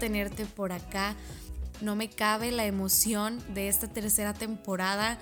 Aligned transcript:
tenerte 0.00 0.46
por 0.46 0.72
acá. 0.72 1.14
No 1.80 1.94
me 1.94 2.10
cabe 2.10 2.50
la 2.50 2.64
emoción 2.66 3.38
de 3.54 3.68
esta 3.68 3.86
tercera 3.86 4.34
temporada. 4.34 5.18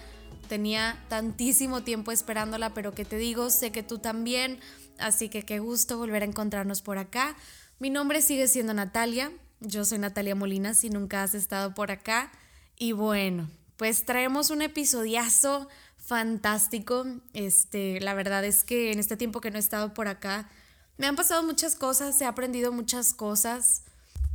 Tenía 0.49 0.99
tantísimo 1.09 1.83
tiempo 1.83 2.11
esperándola, 2.11 2.75
pero 2.75 2.95
que 2.95 3.05
te 3.05 3.19
digo, 3.19 3.51
sé 3.51 3.71
que 3.71 3.83
tú 3.83 3.99
también. 3.99 4.61
Así 4.99 5.29
que 5.29 5.45
qué 5.45 5.59
gusto 5.59 5.99
volver 5.99 6.23
a 6.23 6.27
encontrarnos 6.27 6.83
por 6.83 6.99
acá. 6.99 7.37
Mi 7.79 7.91
nombre 7.91 8.23
sigue 8.23 8.49
siendo 8.49 8.75
Natalia. 8.75 9.31
Yo 9.61 9.85
soy 9.85 9.99
Natalia 9.99 10.35
Molina, 10.35 10.75
si 10.75 10.91
nunca 10.91 11.23
has 11.23 11.35
estado 11.35 11.75
por 11.75 11.91
acá. 11.91 12.33
Y 12.77 12.93
bueno, 12.93 13.49
pues 13.77 14.05
traemos 14.05 14.51
un 14.51 14.63
episodiazo 14.63 15.69
fantástico. 15.97 17.05
Este, 17.35 18.01
la 18.01 18.15
verdad 18.15 18.45
es 18.45 18.65
que 18.65 18.93
en 18.93 18.99
este 18.99 19.17
tiempo 19.17 19.41
que 19.41 19.51
no 19.51 19.57
he 19.57 19.61
estado 19.61 19.95
por 19.95 20.09
acá, 20.09 20.49
me 20.97 21.07
han 21.07 21.17
pasado 21.17 21.43
muchas 21.43 21.77
cosas, 21.77 22.21
he 22.21 22.25
aprendido 22.25 22.73
muchas 22.73 23.15
cosas. 23.15 23.83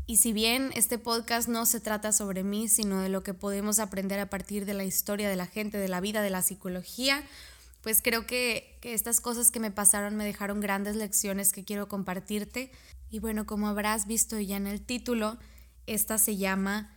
Y 0.06 0.18
si 0.18 0.34
bien 0.34 0.72
este 0.76 0.98
podcast 0.98 1.48
no 1.48 1.66
se 1.66 1.80
trata 1.80 2.12
sobre 2.12 2.44
mí, 2.44 2.68
sino 2.68 3.00
de 3.00 3.10
lo 3.10 3.24
que 3.24 3.34
podemos 3.34 3.80
aprender 3.80 4.20
a 4.20 4.30
partir 4.30 4.66
de 4.66 4.74
la 4.74 4.84
historia 4.84 5.30
de 5.30 5.38
la 5.38 5.48
gente, 5.48 5.78
de 5.78 5.88
la 5.88 6.02
vida, 6.02 6.22
de 6.22 6.30
la 6.30 6.42
psicología, 6.42 7.24
pues 7.82 8.02
creo 8.02 8.28
que, 8.28 8.78
que, 8.82 8.94
estas 8.94 9.22
cosas 9.22 9.50
que 9.50 9.60
me 9.60 9.72
pasaron 9.72 10.16
me 10.16 10.26
dejaron 10.26 10.60
grandes 10.60 10.96
lecciones 10.96 11.54
que 11.54 11.64
quiero 11.64 11.88
compartirte. 11.88 12.72
Y 13.10 13.20
bueno, 13.20 13.46
como 13.46 13.68
habrás 13.68 14.08
visto 14.08 14.40
ya 14.40 14.58
en 14.58 14.68
el 14.68 14.82
título, 14.82 15.38
esta 15.86 16.18
se 16.18 16.36
llama 16.36 16.94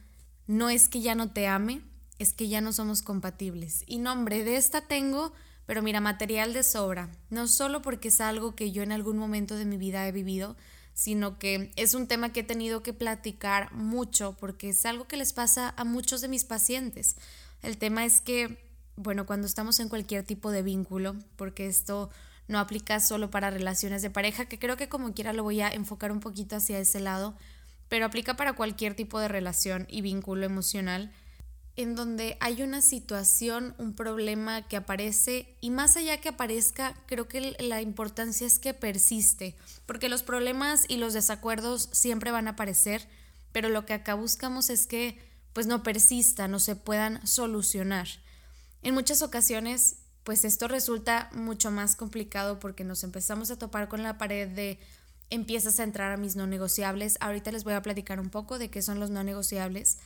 No 0.46 0.68
es 0.68 0.88
que 0.88 1.00
ya 1.00 1.14
no 1.14 1.30
te 1.32 1.46
ame, 1.46 1.82
es 2.18 2.32
que 2.32 2.48
ya 2.48 2.60
no 2.60 2.72
somos 2.72 3.02
compatibles. 3.02 3.84
Y 3.86 3.98
nombre 3.98 4.42
de 4.42 4.56
esta 4.56 4.80
tengo, 4.80 5.32
pero 5.64 5.82
mira, 5.82 6.00
material 6.00 6.52
de 6.52 6.62
sobra. 6.62 7.10
No 7.30 7.46
solo 7.46 7.82
porque 7.82 8.08
es 8.08 8.20
algo 8.20 8.54
que 8.54 8.72
yo 8.72 8.82
en 8.82 8.92
algún 8.92 9.18
momento 9.18 9.56
de 9.56 9.64
mi 9.64 9.76
vida 9.76 10.06
he 10.06 10.12
vivido, 10.12 10.56
sino 10.96 11.38
que 11.38 11.70
es 11.76 11.92
un 11.92 12.06
tema 12.08 12.32
que 12.32 12.40
he 12.40 12.42
tenido 12.42 12.82
que 12.82 12.94
platicar 12.94 13.70
mucho 13.72 14.34
porque 14.40 14.70
es 14.70 14.86
algo 14.86 15.06
que 15.06 15.18
les 15.18 15.34
pasa 15.34 15.74
a 15.76 15.84
muchos 15.84 16.22
de 16.22 16.28
mis 16.28 16.44
pacientes. 16.44 17.16
El 17.62 17.76
tema 17.76 18.06
es 18.06 18.22
que, 18.22 18.58
bueno, 18.96 19.26
cuando 19.26 19.46
estamos 19.46 19.78
en 19.78 19.90
cualquier 19.90 20.24
tipo 20.24 20.50
de 20.50 20.62
vínculo, 20.62 21.14
porque 21.36 21.66
esto 21.66 22.08
no 22.48 22.58
aplica 22.58 22.98
solo 22.98 23.30
para 23.30 23.50
relaciones 23.50 24.00
de 24.00 24.08
pareja, 24.08 24.46
que 24.46 24.58
creo 24.58 24.78
que 24.78 24.88
como 24.88 25.12
quiera 25.12 25.34
lo 25.34 25.42
voy 25.42 25.60
a 25.60 25.68
enfocar 25.68 26.10
un 26.10 26.20
poquito 26.20 26.56
hacia 26.56 26.78
ese 26.78 27.00
lado, 27.00 27.36
pero 27.90 28.06
aplica 28.06 28.34
para 28.34 28.54
cualquier 28.54 28.94
tipo 28.94 29.20
de 29.20 29.28
relación 29.28 29.86
y 29.90 30.00
vínculo 30.00 30.46
emocional 30.46 31.12
en 31.76 31.94
donde 31.94 32.38
hay 32.40 32.62
una 32.62 32.80
situación, 32.80 33.74
un 33.78 33.94
problema 33.94 34.66
que 34.66 34.76
aparece 34.76 35.54
y 35.60 35.70
más 35.70 35.96
allá 35.96 36.20
que 36.20 36.30
aparezca, 36.30 36.94
creo 37.06 37.28
que 37.28 37.54
la 37.60 37.82
importancia 37.82 38.46
es 38.46 38.58
que 38.58 38.72
persiste, 38.72 39.54
porque 39.84 40.08
los 40.08 40.22
problemas 40.22 40.86
y 40.88 40.96
los 40.96 41.12
desacuerdos 41.12 41.90
siempre 41.92 42.30
van 42.30 42.48
a 42.48 42.52
aparecer, 42.52 43.06
pero 43.52 43.68
lo 43.68 43.84
que 43.84 43.92
acá 43.92 44.14
buscamos 44.14 44.70
es 44.70 44.86
que 44.86 45.18
pues 45.52 45.66
no 45.66 45.82
persistan 45.82 46.54
o 46.54 46.58
se 46.58 46.76
puedan 46.76 47.26
solucionar. 47.26 48.08
En 48.82 48.94
muchas 48.94 49.20
ocasiones, 49.20 49.96
pues 50.24 50.44
esto 50.44 50.68
resulta 50.68 51.30
mucho 51.32 51.70
más 51.70 51.94
complicado 51.94 52.58
porque 52.58 52.84
nos 52.84 53.04
empezamos 53.04 53.50
a 53.50 53.58
topar 53.58 53.88
con 53.88 54.02
la 54.02 54.18
pared 54.18 54.48
de 54.48 54.78
empiezas 55.30 55.78
a 55.78 55.84
entrar 55.84 56.12
a 56.12 56.16
mis 56.16 56.36
no 56.36 56.46
negociables. 56.46 57.16
Ahorita 57.20 57.52
les 57.52 57.64
voy 57.64 57.74
a 57.74 57.82
platicar 57.82 58.20
un 58.20 58.30
poco 58.30 58.58
de 58.58 58.70
qué 58.70 58.82
son 58.82 59.00
los 59.00 59.10
no 59.10 59.22
negociables 59.24 59.98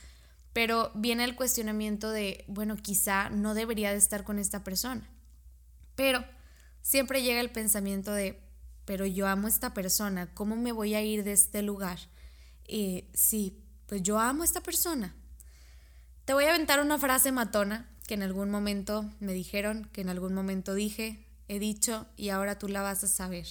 pero 0.53 0.91
viene 0.95 1.23
el 1.23 1.35
cuestionamiento 1.35 2.09
de, 2.09 2.43
bueno, 2.47 2.75
quizá 2.75 3.29
no 3.29 3.53
debería 3.53 3.91
de 3.91 3.97
estar 3.97 4.23
con 4.23 4.39
esta 4.39 4.63
persona. 4.63 5.09
Pero 5.95 6.25
siempre 6.81 7.23
llega 7.23 7.39
el 7.39 7.51
pensamiento 7.51 8.11
de, 8.13 8.41
pero 8.85 9.05
yo 9.05 9.27
amo 9.27 9.47
a 9.47 9.49
esta 9.49 9.73
persona, 9.73 10.33
¿cómo 10.33 10.55
me 10.55 10.71
voy 10.71 10.95
a 10.95 11.01
ir 11.01 11.23
de 11.23 11.33
este 11.33 11.61
lugar? 11.61 11.99
Y 12.67 13.05
sí, 13.13 13.63
pues 13.87 14.03
yo 14.03 14.19
amo 14.19 14.41
a 14.41 14.45
esta 14.45 14.61
persona. 14.61 15.15
Te 16.25 16.33
voy 16.33 16.45
a 16.45 16.49
aventar 16.49 16.81
una 16.81 16.97
frase 16.97 17.31
matona 17.31 17.89
que 18.07 18.15
en 18.15 18.23
algún 18.23 18.49
momento 18.49 19.09
me 19.19 19.33
dijeron, 19.33 19.89
que 19.93 20.01
en 20.01 20.09
algún 20.09 20.33
momento 20.33 20.73
dije, 20.73 21.25
he 21.47 21.59
dicho 21.59 22.07
y 22.17 22.29
ahora 22.29 22.59
tú 22.59 22.67
la 22.67 22.81
vas 22.81 23.03
a 23.03 23.07
saber. 23.07 23.47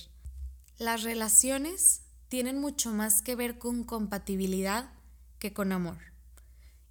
Las 0.79 1.03
relaciones 1.03 2.03
tienen 2.29 2.61
mucho 2.61 2.93
más 2.93 3.23
que 3.23 3.35
ver 3.35 3.59
con 3.59 3.85
compatibilidad 3.85 4.91
que 5.39 5.53
con 5.53 5.73
amor. 5.73 6.10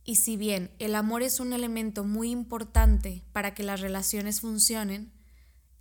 Y 0.03 0.15
si 0.15 0.37
bien 0.37 0.71
el 0.79 0.95
amor 0.95 1.21
es 1.21 1.39
un 1.39 1.53
elemento 1.53 2.03
muy 2.03 2.31
importante 2.31 3.23
para 3.31 3.53
que 3.53 3.63
las 3.63 3.81
relaciones 3.81 4.41
funcionen, 4.41 5.11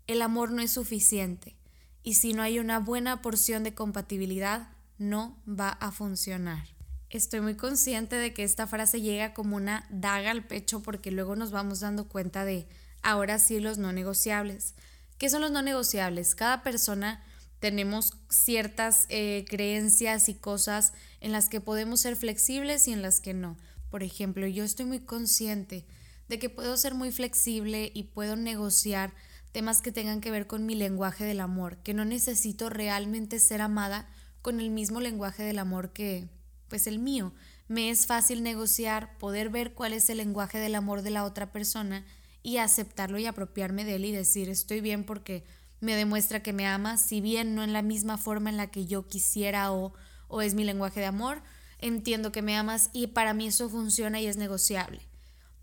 el 0.06 0.22
amor 0.22 0.50
no 0.50 0.62
es 0.62 0.72
suficiente 0.72 1.58
y 2.02 2.14
si 2.14 2.32
no 2.32 2.42
hay 2.42 2.58
una 2.58 2.78
buena 2.78 3.20
porción 3.20 3.64
de 3.64 3.74
compatibilidad, 3.74 4.70
no 4.96 5.36
va 5.46 5.68
a 5.68 5.92
funcionar. 5.92 6.66
Estoy 7.10 7.40
muy 7.40 7.54
consciente 7.54 8.16
de 8.16 8.32
que 8.32 8.44
esta 8.44 8.66
frase 8.66 9.00
llega 9.00 9.34
como 9.34 9.56
una 9.56 9.86
daga 9.90 10.30
al 10.30 10.46
pecho 10.46 10.82
porque 10.82 11.10
luego 11.10 11.36
nos 11.36 11.50
vamos 11.50 11.80
dando 11.80 12.08
cuenta 12.08 12.44
de, 12.44 12.66
ahora 13.02 13.38
sí, 13.38 13.60
los 13.60 13.78
no 13.78 13.92
negociables. 13.92 14.74
¿Qué 15.18 15.28
son 15.28 15.40
los 15.42 15.50
no 15.50 15.62
negociables? 15.62 16.34
Cada 16.34 16.62
persona 16.62 17.22
tenemos 17.60 18.14
ciertas 18.30 19.06
eh, 19.08 19.44
creencias 19.48 20.28
y 20.30 20.34
cosas 20.34 20.92
en 21.20 21.32
las 21.32 21.48
que 21.48 21.60
podemos 21.60 22.00
ser 22.00 22.16
flexibles 22.16 22.88
y 22.88 22.92
en 22.92 23.02
las 23.02 23.20
que 23.20 23.34
no. 23.34 23.56
Por 23.90 24.02
ejemplo, 24.02 24.46
yo 24.46 24.64
estoy 24.64 24.86
muy 24.86 25.00
consciente 25.00 25.86
de 26.28 26.38
que 26.38 26.50
puedo 26.50 26.76
ser 26.76 26.94
muy 26.94 27.10
flexible 27.10 27.90
y 27.94 28.04
puedo 28.04 28.36
negociar 28.36 29.14
temas 29.52 29.80
que 29.80 29.92
tengan 29.92 30.20
que 30.20 30.30
ver 30.30 30.46
con 30.46 30.66
mi 30.66 30.74
lenguaje 30.74 31.24
del 31.24 31.40
amor, 31.40 31.78
que 31.78 31.94
no 31.94 32.04
necesito 32.04 32.68
realmente 32.68 33.40
ser 33.40 33.62
amada 33.62 34.08
con 34.42 34.60
el 34.60 34.70
mismo 34.70 35.00
lenguaje 35.00 35.42
del 35.42 35.58
amor 35.58 35.92
que 35.92 36.28
pues 36.68 36.86
el 36.86 36.98
mío. 36.98 37.32
Me 37.66 37.90
es 37.90 38.06
fácil 38.06 38.42
negociar, 38.42 39.18
poder 39.18 39.48
ver 39.48 39.74
cuál 39.74 39.92
es 39.92 40.08
el 40.10 40.18
lenguaje 40.18 40.58
del 40.58 40.74
amor 40.74 41.02
de 41.02 41.10
la 41.10 41.24
otra 41.24 41.50
persona 41.50 42.04
y 42.42 42.58
aceptarlo 42.58 43.18
y 43.18 43.26
apropiarme 43.26 43.84
de 43.84 43.96
él 43.96 44.04
y 44.04 44.12
decir 44.12 44.48
estoy 44.48 44.80
bien 44.80 45.04
porque 45.04 45.44
me 45.80 45.96
demuestra 45.96 46.42
que 46.42 46.52
me 46.52 46.66
ama, 46.66 46.98
si 46.98 47.20
bien 47.20 47.54
no 47.54 47.62
en 47.62 47.72
la 47.72 47.82
misma 47.82 48.18
forma 48.18 48.50
en 48.50 48.56
la 48.56 48.70
que 48.70 48.86
yo 48.86 49.06
quisiera 49.06 49.72
o, 49.72 49.92
o 50.28 50.42
es 50.42 50.54
mi 50.54 50.64
lenguaje 50.64 51.00
de 51.00 51.06
amor, 51.06 51.42
entiendo 51.78 52.32
que 52.32 52.42
me 52.42 52.56
amas 52.56 52.90
y 52.92 53.08
para 53.08 53.34
mí 53.34 53.46
eso 53.48 53.68
funciona 53.68 54.20
y 54.20 54.26
es 54.26 54.36
negociable. 54.36 55.00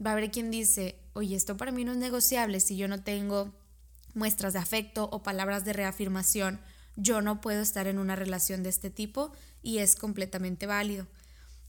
Va 0.03 0.11
a 0.11 0.13
haber 0.13 0.31
quien 0.31 0.51
dice, 0.51 0.99
oye, 1.13 1.35
esto 1.35 1.57
para 1.57 1.71
mí 1.71 1.85
no 1.85 1.93
es 1.93 1.97
negociable 1.97 2.59
si 2.59 2.77
yo 2.77 2.87
no 2.87 3.01
tengo 3.03 3.53
muestras 4.13 4.53
de 4.53 4.59
afecto 4.59 5.09
o 5.11 5.23
palabras 5.23 5.65
de 5.65 5.73
reafirmación, 5.73 6.59
yo 6.95 7.21
no 7.21 7.41
puedo 7.41 7.61
estar 7.61 7.87
en 7.87 7.99
una 7.99 8.15
relación 8.15 8.63
de 8.63 8.69
este 8.69 8.89
tipo 8.89 9.33
y 9.61 9.79
es 9.79 9.95
completamente 9.95 10.65
válido. 10.65 11.07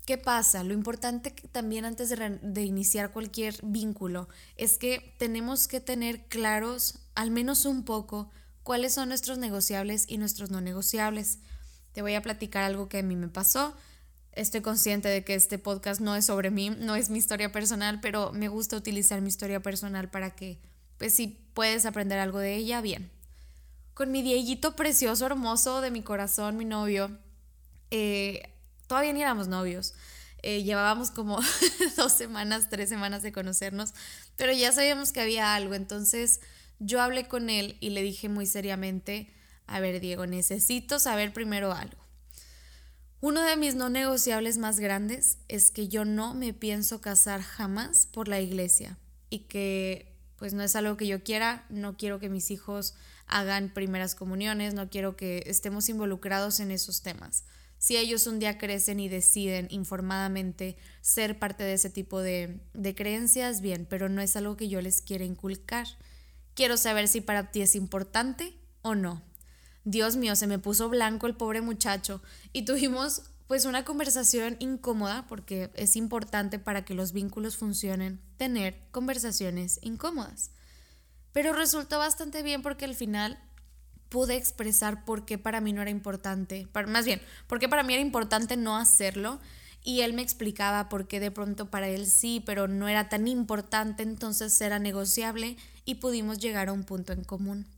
¿Qué 0.07 0.19
pasa? 0.19 0.63
Lo 0.63 0.73
importante 0.73 1.33
también 1.51 1.85
antes 1.85 2.09
de, 2.09 2.39
de, 2.41 2.63
iniciar 2.63 3.11
cualquier 3.11 3.57
vínculo 3.65 4.29
es 4.57 4.79
que 4.79 5.17
tenemos 5.19 5.67
que 5.67 5.81
tener 5.81 6.27
claros, 6.29 7.01
al 7.17 7.33
menos 7.33 7.65
un 7.65 7.85
poco, 7.85 8.31
cuáles 8.63 8.95
son 8.95 9.09
nuestros 9.09 9.39
negociables 9.39 10.05
y 10.07 10.19
nuestros 10.19 10.53
no 10.53 10.61
negociables. 10.61 11.41
Te 11.93 12.03
voy 12.03 12.15
a 12.15 12.23
platicar 12.23 12.63
algo 12.63 12.89
que 12.89 12.99
a 12.99 13.03
mí 13.03 13.17
me 13.17 13.29
pasó 13.29 13.75
estoy 14.37 14.61
consciente 14.61 15.09
de 15.09 15.25
que 15.25 15.35
este 15.35 15.59
podcast 15.59 16.01
no 16.01 16.15
es 16.15 16.27
sobre 16.27 16.51
mí, 16.51 16.71
no 16.71 16.95
es 16.95 17.11
mi 17.11 17.19
historia 17.19 17.51
personal, 17.51 18.01
pero 18.01 18.33
me 18.33 18.49
gusta 18.49 18.77
utilizar 18.77 19.21
mi 19.23 19.29
historia 19.29 19.61
personal 19.61 20.11
para 20.11 20.37
que, 20.37 20.61
pues 20.99 21.15
si 21.15 21.29
puedes 21.55 21.87
aprender 21.87 22.19
algo 22.19 22.39
de 22.39 22.55
ella, 22.55 22.81
bien. 22.81 23.11
Con 23.95 24.13
mi 24.13 24.23
Dieguito 24.23 24.77
precioso, 24.77 25.25
hermoso 25.25 25.81
de 25.81 25.91
mi 25.91 26.03
corazón, 26.03 26.59
mi 26.59 26.67
novio, 26.67 27.19
eh, 27.91 28.53
todavía 28.87 29.15
ni 29.15 29.23
éramos 29.23 29.49
novios. 29.49 29.95
Eh, 30.43 30.63
llevábamos 30.63 31.11
como 31.11 31.41
dos 31.97 32.13
semanas, 32.13 32.69
tres 32.69 32.91
semanas 32.91 33.23
de 33.23 33.33
conocernos, 33.33 33.95
pero 34.37 34.53
ya 34.53 34.71
sabíamos 34.71 35.13
que 35.13 35.23
había 35.23 35.55
algo. 35.55 35.75
Entonces 35.75 36.41
yo 36.79 37.01
hablé 37.01 37.27
con 37.27 37.49
él 37.49 37.79
y 37.81 37.91
le 37.91 38.03
dije 38.03 38.29
muy 38.29 38.45
seriamente, 38.45 39.33
a 39.67 39.81
ver 39.81 39.99
Diego, 39.99 40.27
necesito 40.27 40.99
saber 40.99 41.33
primero 41.33 41.73
algo. 41.73 42.06
Uno 43.21 43.43
de 43.43 43.57
mis 43.57 43.75
no 43.75 43.89
negociables 43.89 44.59
más 44.59 44.79
grandes 44.79 45.39
es 45.49 45.71
que 45.71 45.89
yo 45.89 46.05
no 46.05 46.35
me 46.35 46.53
pienso 46.53 47.01
casar 47.01 47.41
jamás 47.41 48.07
por 48.07 48.29
la 48.29 48.41
iglesia 48.41 48.99
y 49.31 49.41
que 49.41 50.15
pues 50.37 50.53
no 50.53 50.63
es 50.63 50.77
algo 50.77 50.99
que 50.99 51.07
yo 51.07 51.25
quiera, 51.25 51.65
no 51.71 51.97
quiero 51.97 52.21
que 52.21 52.29
mis 52.29 52.51
hijos 52.51 52.95
hagan 53.27 53.73
primeras 53.73 54.15
comuniones, 54.15 54.75
no 54.75 54.91
quiero 54.91 55.17
que 55.17 55.43
estemos 55.47 55.89
involucrados 55.89 56.61
en 56.61 56.71
esos 56.71 57.03
temas. 57.03 57.45
Si 57.79 57.97
ellos 57.97 58.27
un 58.27 58.39
día 58.39 58.59
crecen 58.59 59.01
y 59.01 59.09
deciden 59.09 59.67
informadamente 59.71 60.77
ser 61.01 61.39
parte 61.39 61.65
de 61.65 61.75
ese 61.75 61.91
tipo 61.91 62.21
de, 62.21 62.61
de 62.75 62.95
creencias, 62.95 63.61
bien, 63.61 63.87
pero 63.89 64.09
no 64.09 64.21
es 64.21 64.37
algo 64.37 64.57
que 64.57 64.69
yo 64.69 64.81
les 64.81 65.03
quiera 65.03 65.25
inculcar. 65.25 65.87
Quiero 66.55 66.77
saber 66.77 67.09
si 67.09 67.21
para 67.21 67.51
ti 67.51 67.63
es 67.63 67.75
importante 67.75 68.55
o 68.83 68.95
no. 68.95 69.23
Dios 69.87 70.17
mío, 70.17 70.35
se 70.35 70.49
me 70.49 70.59
puso 70.59 70.89
blanco 70.89 71.29
el 71.29 71.37
pobre 71.37 71.61
muchacho 71.61 72.21
y 72.53 72.65
tuvimos 72.65 73.23
pues 73.47 73.67
una 73.67 73.85
conversación 73.85 74.57
incómoda 74.59 75.25
porque 75.29 75.71
es 75.75 75.95
importante 75.95 76.59
para 76.59 76.85
que 76.85 76.95
los 76.95 77.13
vínculos 77.13 77.57
funcionen 77.57 78.21
tener 78.37 78.83
conversaciones 78.91 79.79
incómodas. 79.83 80.51
Pero 81.33 81.53
resultó 81.53 81.99
bastante 81.99 82.43
bien 82.43 82.63
porque 82.63 82.85
al 82.85 82.97
final 82.97 83.39
pude 84.09 84.35
expresar 84.35 85.05
por 85.05 85.25
qué 85.25 85.39
para 85.39 85.61
mí 85.61 85.73
no 85.73 85.83
era 85.83 85.91
importante, 85.93 86.67
más 86.89 87.05
bien, 87.05 87.23
por 87.47 87.61
qué 87.61 87.69
para 87.69 87.85
mí 87.85 87.93
era 87.93 88.03
importante 88.03 88.57
no 88.57 88.77
hacerlo 88.77 89.39
y 89.85 90.01
él 90.01 90.15
me 90.15 90.23
explicaba 90.23 90.89
por 90.89 91.07
qué 91.07 91.21
de 91.21 91.31
pronto 91.31 91.71
para 91.71 91.87
él 91.87 92.09
sí, 92.09 92.43
pero 92.45 92.67
no 92.67 92.89
era 92.89 93.09
tan 93.09 93.29
importante, 93.29 94.03
entonces 94.03 94.61
era 94.61 94.81
negociable 94.81 95.57
y 95.85 95.97
pudimos 95.97 96.39
llegar 96.39 96.71
a 96.71 96.73
un 96.73 96.83
punto 96.83 97.13
en 97.13 97.23
común. 97.23 97.69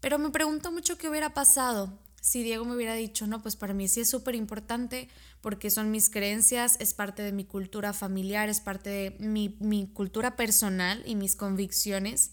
Pero 0.00 0.18
me 0.18 0.30
pregunto 0.30 0.70
mucho 0.72 0.96
qué 0.96 1.08
hubiera 1.08 1.34
pasado 1.34 1.98
si 2.20 2.42
Diego 2.42 2.64
me 2.64 2.74
hubiera 2.74 2.94
dicho, 2.94 3.26
no, 3.26 3.42
pues 3.42 3.56
para 3.56 3.74
mí 3.74 3.88
sí 3.88 4.00
es 4.00 4.10
súper 4.10 4.34
importante 4.34 5.08
porque 5.40 5.70
son 5.70 5.90
mis 5.90 6.10
creencias, 6.10 6.76
es 6.80 6.92
parte 6.92 7.22
de 7.22 7.32
mi 7.32 7.44
cultura 7.44 7.92
familiar, 7.92 8.48
es 8.48 8.60
parte 8.60 8.90
de 8.90 9.16
mi, 9.18 9.56
mi 9.60 9.88
cultura 9.88 10.36
personal 10.36 11.02
y 11.06 11.14
mis 11.14 11.36
convicciones. 11.36 12.32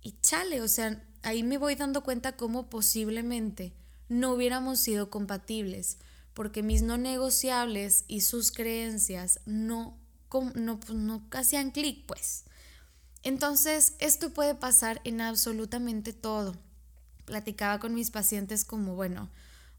Y 0.00 0.18
chale, 0.20 0.62
o 0.62 0.68
sea, 0.68 1.04
ahí 1.22 1.42
me 1.42 1.58
voy 1.58 1.74
dando 1.74 2.02
cuenta 2.02 2.36
cómo 2.36 2.70
posiblemente 2.70 3.74
no 4.08 4.32
hubiéramos 4.32 4.80
sido 4.80 5.10
compatibles, 5.10 5.98
porque 6.32 6.62
mis 6.62 6.82
no 6.82 6.98
negociables 6.98 8.04
y 8.08 8.22
sus 8.22 8.50
creencias 8.50 9.40
no, 9.46 9.98
no, 10.54 10.80
pues, 10.80 10.94
no 10.94 11.22
hacían 11.30 11.70
clic, 11.70 12.04
pues. 12.06 12.44
Entonces, 13.22 13.94
esto 14.00 14.30
puede 14.30 14.54
pasar 14.54 15.00
en 15.04 15.20
absolutamente 15.20 16.12
todo 16.12 16.54
platicaba 17.24 17.78
con 17.78 17.94
mis 17.94 18.10
pacientes 18.10 18.64
como, 18.64 18.94
bueno, 18.94 19.30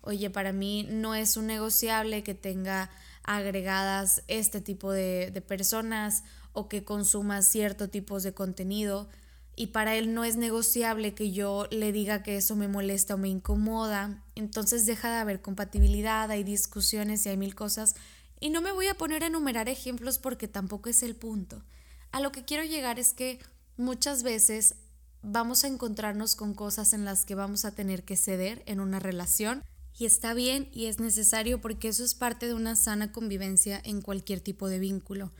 oye, 0.01 0.29
para 0.29 0.53
mí 0.53 0.87
no 0.89 1.15
es 1.15 1.37
un 1.37 1.47
negociable 1.47 2.23
que 2.23 2.33
tenga 2.33 2.89
agregadas 3.23 4.23
este 4.27 4.61
tipo 4.61 4.91
de, 4.91 5.31
de 5.31 5.41
personas 5.41 6.23
o 6.53 6.69
que 6.69 6.83
consuma 6.83 7.41
ciertos 7.41 7.91
tipos 7.91 8.23
de 8.23 8.33
contenido. 8.33 9.09
Y 9.55 9.67
para 9.67 9.95
él 9.95 10.13
no 10.13 10.23
es 10.23 10.35
negociable 10.35 11.13
que 11.13 11.31
yo 11.31 11.67
le 11.71 11.91
diga 11.91 12.23
que 12.23 12.37
eso 12.37 12.55
me 12.55 12.67
molesta 12.67 13.15
o 13.15 13.17
me 13.17 13.29
incomoda, 13.29 14.23
entonces 14.35 14.85
deja 14.85 15.09
de 15.09 15.17
haber 15.17 15.41
compatibilidad, 15.41 16.29
hay 16.29 16.43
discusiones 16.43 17.25
y 17.25 17.29
hay 17.29 17.37
mil 17.37 17.55
cosas. 17.55 17.95
Y 18.39 18.49
no 18.49 18.61
me 18.61 18.73
voy 18.73 18.87
a 18.87 18.95
poner 18.95 19.23
a 19.23 19.27
enumerar 19.27 19.69
ejemplos 19.69 20.19
porque 20.19 20.47
tampoco 20.47 20.89
es 20.89 21.03
el 21.03 21.15
punto. 21.15 21.63
A 22.11 22.19
lo 22.19 22.31
que 22.31 22.43
quiero 22.43 22.63
llegar 22.63 22.99
es 22.99 23.13
que 23.13 23.39
muchas 23.77 24.23
veces 24.23 24.75
vamos 25.25 25.63
a 25.63 25.67
encontrarnos 25.67 26.35
con 26.35 26.53
cosas 26.53 26.93
en 26.93 27.03
las 27.03 27.25
que 27.25 27.35
vamos 27.35 27.65
a 27.65 27.71
tener 27.71 28.03
que 28.03 28.15
ceder 28.15 28.63
en 28.67 28.79
una 28.79 28.99
relación 28.99 29.63
y 29.97 30.05
está 30.05 30.33
bien 30.33 30.69
y 30.71 30.85
es 30.85 30.99
necesario 30.99 31.61
porque 31.61 31.87
eso 31.87 32.03
es 32.03 32.15
parte 32.15 32.47
de 32.47 32.53
una 32.53 32.75
sana 32.75 33.11
convivencia 33.11 33.81
en 33.83 34.01
cualquier 34.01 34.39
tipo 34.39 34.69
de 34.69 34.79
vínculo. 34.79 35.31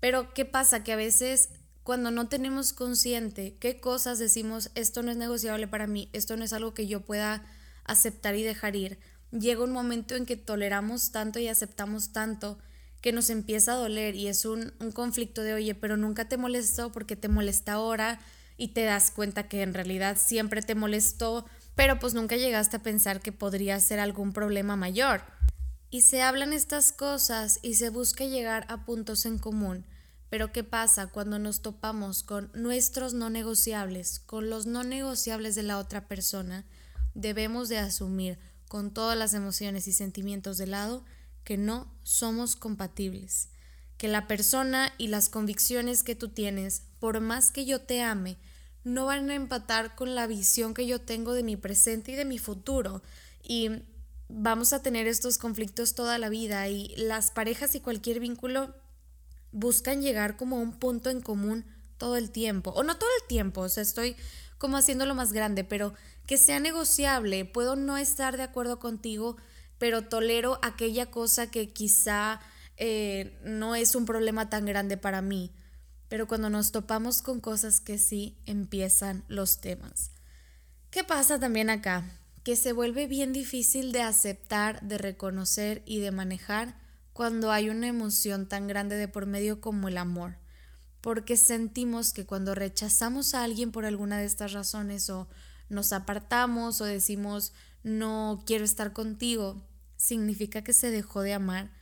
Pero 0.00 0.32
¿qué 0.32 0.44
pasa? 0.44 0.84
Que 0.84 0.92
a 0.92 0.96
veces 0.96 1.50
cuando 1.82 2.10
no 2.10 2.28
tenemos 2.28 2.72
consciente 2.72 3.56
qué 3.58 3.80
cosas 3.80 4.18
decimos, 4.18 4.70
esto 4.74 5.02
no 5.02 5.10
es 5.10 5.16
negociable 5.16 5.68
para 5.68 5.86
mí, 5.86 6.08
esto 6.12 6.36
no 6.36 6.44
es 6.44 6.52
algo 6.52 6.72
que 6.72 6.86
yo 6.86 7.00
pueda 7.00 7.44
aceptar 7.84 8.34
y 8.36 8.42
dejar 8.42 8.74
ir, 8.74 8.98
llega 9.32 9.64
un 9.64 9.72
momento 9.72 10.14
en 10.14 10.24
que 10.24 10.36
toleramos 10.36 11.10
tanto 11.10 11.38
y 11.38 11.48
aceptamos 11.48 12.12
tanto 12.12 12.58
que 13.02 13.12
nos 13.12 13.28
empieza 13.28 13.72
a 13.72 13.76
doler 13.76 14.14
y 14.14 14.28
es 14.28 14.46
un, 14.46 14.72
un 14.80 14.92
conflicto 14.92 15.42
de, 15.42 15.52
oye, 15.52 15.74
pero 15.74 15.98
nunca 15.98 16.26
te 16.26 16.38
molestó 16.38 16.90
porque 16.90 17.16
te 17.16 17.28
molesta 17.28 17.74
ahora, 17.74 18.18
y 18.56 18.68
te 18.68 18.84
das 18.84 19.10
cuenta 19.10 19.48
que 19.48 19.62
en 19.62 19.74
realidad 19.74 20.16
siempre 20.18 20.62
te 20.62 20.74
molestó, 20.74 21.46
pero 21.74 21.98
pues 21.98 22.14
nunca 22.14 22.36
llegaste 22.36 22.76
a 22.76 22.82
pensar 22.82 23.20
que 23.20 23.32
podría 23.32 23.80
ser 23.80 24.00
algún 24.00 24.32
problema 24.32 24.76
mayor. 24.76 25.22
Y 25.90 26.02
se 26.02 26.22
hablan 26.22 26.52
estas 26.52 26.92
cosas 26.92 27.58
y 27.62 27.74
se 27.74 27.90
busca 27.90 28.24
llegar 28.24 28.66
a 28.68 28.84
puntos 28.84 29.26
en 29.26 29.38
común. 29.38 29.84
Pero 30.30 30.50
¿qué 30.50 30.64
pasa 30.64 31.06
cuando 31.06 31.38
nos 31.38 31.62
topamos 31.62 32.24
con 32.24 32.50
nuestros 32.54 33.14
no 33.14 33.30
negociables, 33.30 34.18
con 34.18 34.50
los 34.50 34.66
no 34.66 34.82
negociables 34.82 35.54
de 35.54 35.62
la 35.62 35.78
otra 35.78 36.08
persona? 36.08 36.64
Debemos 37.14 37.68
de 37.68 37.78
asumir 37.78 38.38
con 38.68 38.92
todas 38.92 39.16
las 39.16 39.34
emociones 39.34 39.86
y 39.86 39.92
sentimientos 39.92 40.58
de 40.58 40.66
lado 40.66 41.04
que 41.44 41.56
no 41.56 41.92
somos 42.02 42.56
compatibles, 42.56 43.50
que 43.96 44.08
la 44.08 44.26
persona 44.26 44.92
y 44.98 45.08
las 45.08 45.28
convicciones 45.28 46.02
que 46.02 46.14
tú 46.14 46.28
tienes 46.28 46.82
por 46.98 47.20
más 47.20 47.50
que 47.50 47.64
yo 47.64 47.80
te 47.80 48.02
ame, 48.02 48.36
no 48.82 49.06
van 49.06 49.30
a 49.30 49.34
empatar 49.34 49.94
con 49.94 50.14
la 50.14 50.26
visión 50.26 50.74
que 50.74 50.86
yo 50.86 51.00
tengo 51.00 51.32
de 51.32 51.42
mi 51.42 51.56
presente 51.56 52.12
y 52.12 52.16
de 52.16 52.24
mi 52.24 52.38
futuro. 52.38 53.02
Y 53.42 53.70
vamos 54.28 54.72
a 54.72 54.82
tener 54.82 55.06
estos 55.06 55.38
conflictos 55.38 55.94
toda 55.94 56.18
la 56.18 56.28
vida 56.28 56.68
y 56.68 56.94
las 56.96 57.30
parejas 57.30 57.74
y 57.74 57.80
cualquier 57.80 58.20
vínculo 58.20 58.74
buscan 59.52 60.02
llegar 60.02 60.36
como 60.36 60.56
a 60.56 60.60
un 60.60 60.72
punto 60.72 61.10
en 61.10 61.20
común 61.20 61.64
todo 61.96 62.16
el 62.16 62.30
tiempo. 62.30 62.70
O 62.70 62.82
no 62.82 62.96
todo 62.96 63.10
el 63.22 63.28
tiempo, 63.28 63.62
o 63.62 63.68
sea, 63.68 63.82
estoy 63.82 64.16
como 64.58 64.76
haciéndolo 64.76 65.14
más 65.14 65.32
grande, 65.32 65.64
pero 65.64 65.94
que 66.26 66.36
sea 66.36 66.60
negociable. 66.60 67.44
Puedo 67.44 67.76
no 67.76 67.96
estar 67.96 68.36
de 68.36 68.42
acuerdo 68.42 68.78
contigo, 68.78 69.36
pero 69.78 70.08
tolero 70.08 70.58
aquella 70.62 71.10
cosa 71.10 71.50
que 71.50 71.72
quizá 71.72 72.40
eh, 72.76 73.38
no 73.44 73.74
es 73.74 73.94
un 73.94 74.04
problema 74.04 74.50
tan 74.50 74.66
grande 74.66 74.96
para 74.96 75.22
mí 75.22 75.52
pero 76.08 76.28
cuando 76.28 76.50
nos 76.50 76.70
topamos 76.70 77.22
con 77.22 77.40
cosas 77.40 77.80
que 77.80 77.98
sí 77.98 78.38
empiezan 78.46 79.24
los 79.28 79.60
temas. 79.60 80.12
¿Qué 80.90 81.02
pasa 81.02 81.40
también 81.40 81.70
acá? 81.70 82.04
Que 82.44 82.54
se 82.54 82.72
vuelve 82.72 83.08
bien 83.08 83.32
difícil 83.32 83.90
de 83.90 84.02
aceptar, 84.02 84.80
de 84.82 84.98
reconocer 84.98 85.82
y 85.86 85.98
de 85.98 86.12
manejar 86.12 86.78
cuando 87.12 87.50
hay 87.50 87.68
una 87.68 87.88
emoción 87.88 88.48
tan 88.48 88.68
grande 88.68 88.96
de 88.96 89.08
por 89.08 89.26
medio 89.26 89.60
como 89.60 89.88
el 89.88 89.98
amor, 89.98 90.36
porque 91.00 91.36
sentimos 91.36 92.12
que 92.12 92.26
cuando 92.26 92.54
rechazamos 92.54 93.34
a 93.34 93.42
alguien 93.42 93.72
por 93.72 93.84
alguna 93.84 94.18
de 94.18 94.26
estas 94.26 94.52
razones 94.52 95.10
o 95.10 95.28
nos 95.68 95.92
apartamos 95.92 96.80
o 96.80 96.84
decimos 96.84 97.52
no 97.82 98.42
quiero 98.46 98.64
estar 98.64 98.92
contigo, 98.92 99.66
significa 99.96 100.62
que 100.62 100.72
se 100.72 100.92
dejó 100.92 101.22
de 101.22 101.34
amar, 101.34 101.72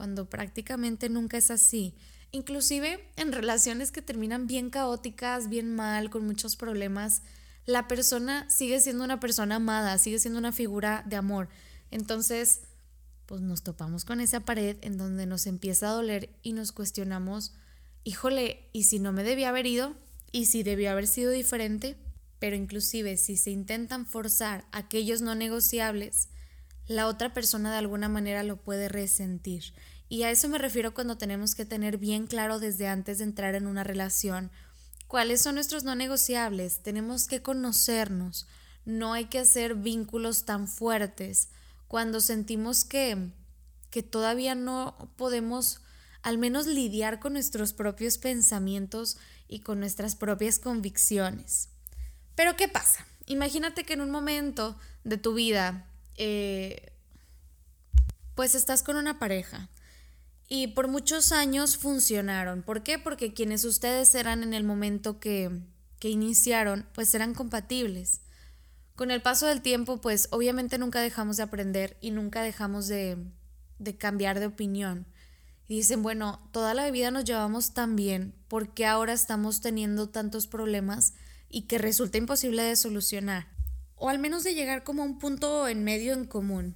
cuando 0.00 0.30
prácticamente 0.30 1.10
nunca 1.10 1.36
es 1.36 1.50
así 1.50 1.94
Inclusive 2.32 3.04
en 3.16 3.32
relaciones 3.32 3.90
que 3.90 4.02
terminan 4.02 4.46
bien 4.46 4.70
caóticas, 4.70 5.48
bien 5.48 5.74
mal, 5.74 6.10
con 6.10 6.24
muchos 6.24 6.54
problemas, 6.54 7.22
la 7.66 7.88
persona 7.88 8.48
sigue 8.48 8.80
siendo 8.80 9.02
una 9.02 9.18
persona 9.18 9.56
amada, 9.56 9.98
sigue 9.98 10.20
siendo 10.20 10.38
una 10.38 10.52
figura 10.52 11.04
de 11.06 11.16
amor. 11.16 11.48
Entonces, 11.90 12.62
pues 13.26 13.40
nos 13.40 13.62
topamos 13.62 14.04
con 14.04 14.20
esa 14.20 14.40
pared 14.40 14.76
en 14.82 14.96
donde 14.96 15.26
nos 15.26 15.46
empieza 15.46 15.88
a 15.88 15.92
doler 15.92 16.30
y 16.42 16.52
nos 16.52 16.70
cuestionamos, 16.70 17.52
híjole, 18.04 18.68
¿y 18.72 18.84
si 18.84 19.00
no 19.00 19.12
me 19.12 19.24
debía 19.24 19.48
haber 19.48 19.66
ido? 19.66 19.96
¿Y 20.30 20.46
si 20.46 20.62
debió 20.62 20.92
haber 20.92 21.08
sido 21.08 21.32
diferente? 21.32 21.96
Pero 22.38 22.54
inclusive 22.54 23.16
si 23.16 23.36
se 23.36 23.50
intentan 23.50 24.06
forzar 24.06 24.66
aquellos 24.70 25.20
no 25.20 25.34
negociables, 25.34 26.28
la 26.86 27.08
otra 27.08 27.34
persona 27.34 27.72
de 27.72 27.78
alguna 27.78 28.08
manera 28.08 28.44
lo 28.44 28.56
puede 28.56 28.88
resentir 28.88 29.74
y 30.10 30.24
a 30.24 30.30
eso 30.32 30.48
me 30.48 30.58
refiero 30.58 30.92
cuando 30.92 31.16
tenemos 31.16 31.54
que 31.54 31.64
tener 31.64 31.96
bien 31.96 32.26
claro 32.26 32.58
desde 32.58 32.88
antes 32.88 33.18
de 33.18 33.24
entrar 33.24 33.54
en 33.54 33.68
una 33.68 33.84
relación 33.84 34.50
cuáles 35.06 35.40
son 35.40 35.54
nuestros 35.54 35.84
no 35.84 35.94
negociables. 35.94 36.80
Tenemos 36.82 37.28
que 37.28 37.42
conocernos. 37.42 38.48
No 38.84 39.12
hay 39.12 39.26
que 39.26 39.38
hacer 39.38 39.76
vínculos 39.76 40.44
tan 40.44 40.66
fuertes 40.66 41.50
cuando 41.86 42.20
sentimos 42.20 42.84
que, 42.84 43.30
que 43.90 44.02
todavía 44.02 44.56
no 44.56 45.12
podemos 45.16 45.80
al 46.22 46.38
menos 46.38 46.66
lidiar 46.66 47.20
con 47.20 47.34
nuestros 47.34 47.72
propios 47.72 48.18
pensamientos 48.18 49.16
y 49.46 49.60
con 49.60 49.78
nuestras 49.78 50.16
propias 50.16 50.58
convicciones. 50.58 51.68
Pero 52.34 52.56
¿qué 52.56 52.66
pasa? 52.66 53.06
Imagínate 53.26 53.84
que 53.84 53.92
en 53.92 54.00
un 54.00 54.10
momento 54.10 54.76
de 55.04 55.18
tu 55.18 55.34
vida, 55.34 55.86
eh, 56.16 56.92
pues 58.34 58.56
estás 58.56 58.82
con 58.82 58.96
una 58.96 59.20
pareja 59.20 59.68
y 60.52 60.66
por 60.66 60.88
muchos 60.88 61.30
años 61.30 61.76
funcionaron. 61.76 62.62
¿Por 62.62 62.82
qué? 62.82 62.98
Porque 62.98 63.32
quienes 63.32 63.64
ustedes 63.64 64.12
eran 64.16 64.42
en 64.42 64.52
el 64.52 64.64
momento 64.64 65.20
que, 65.20 65.62
que 66.00 66.10
iniciaron, 66.10 66.88
pues 66.92 67.14
eran 67.14 67.34
compatibles. 67.34 68.22
Con 68.96 69.12
el 69.12 69.22
paso 69.22 69.46
del 69.46 69.62
tiempo, 69.62 70.00
pues 70.00 70.26
obviamente 70.32 70.76
nunca 70.76 71.00
dejamos 71.00 71.36
de 71.36 71.44
aprender 71.44 71.96
y 72.00 72.10
nunca 72.10 72.42
dejamos 72.42 72.88
de, 72.88 73.16
de 73.78 73.96
cambiar 73.96 74.40
de 74.40 74.46
opinión. 74.46 75.06
Y 75.68 75.76
dicen, 75.76 76.02
bueno, 76.02 76.40
toda 76.50 76.74
la 76.74 76.90
vida 76.90 77.12
nos 77.12 77.24
llevamos 77.24 77.72
tan 77.72 77.94
bien, 77.94 78.34
¿por 78.48 78.74
qué 78.74 78.86
ahora 78.86 79.12
estamos 79.12 79.60
teniendo 79.60 80.08
tantos 80.08 80.48
problemas 80.48 81.14
y 81.48 81.68
que 81.68 81.78
resulta 81.78 82.18
imposible 82.18 82.64
de 82.64 82.74
solucionar? 82.74 83.46
O 83.94 84.08
al 84.08 84.18
menos 84.18 84.42
de 84.42 84.56
llegar 84.56 84.82
como 84.82 85.02
a 85.02 85.06
un 85.06 85.20
punto 85.20 85.68
en 85.68 85.84
medio 85.84 86.12
en 86.12 86.24
común. 86.24 86.74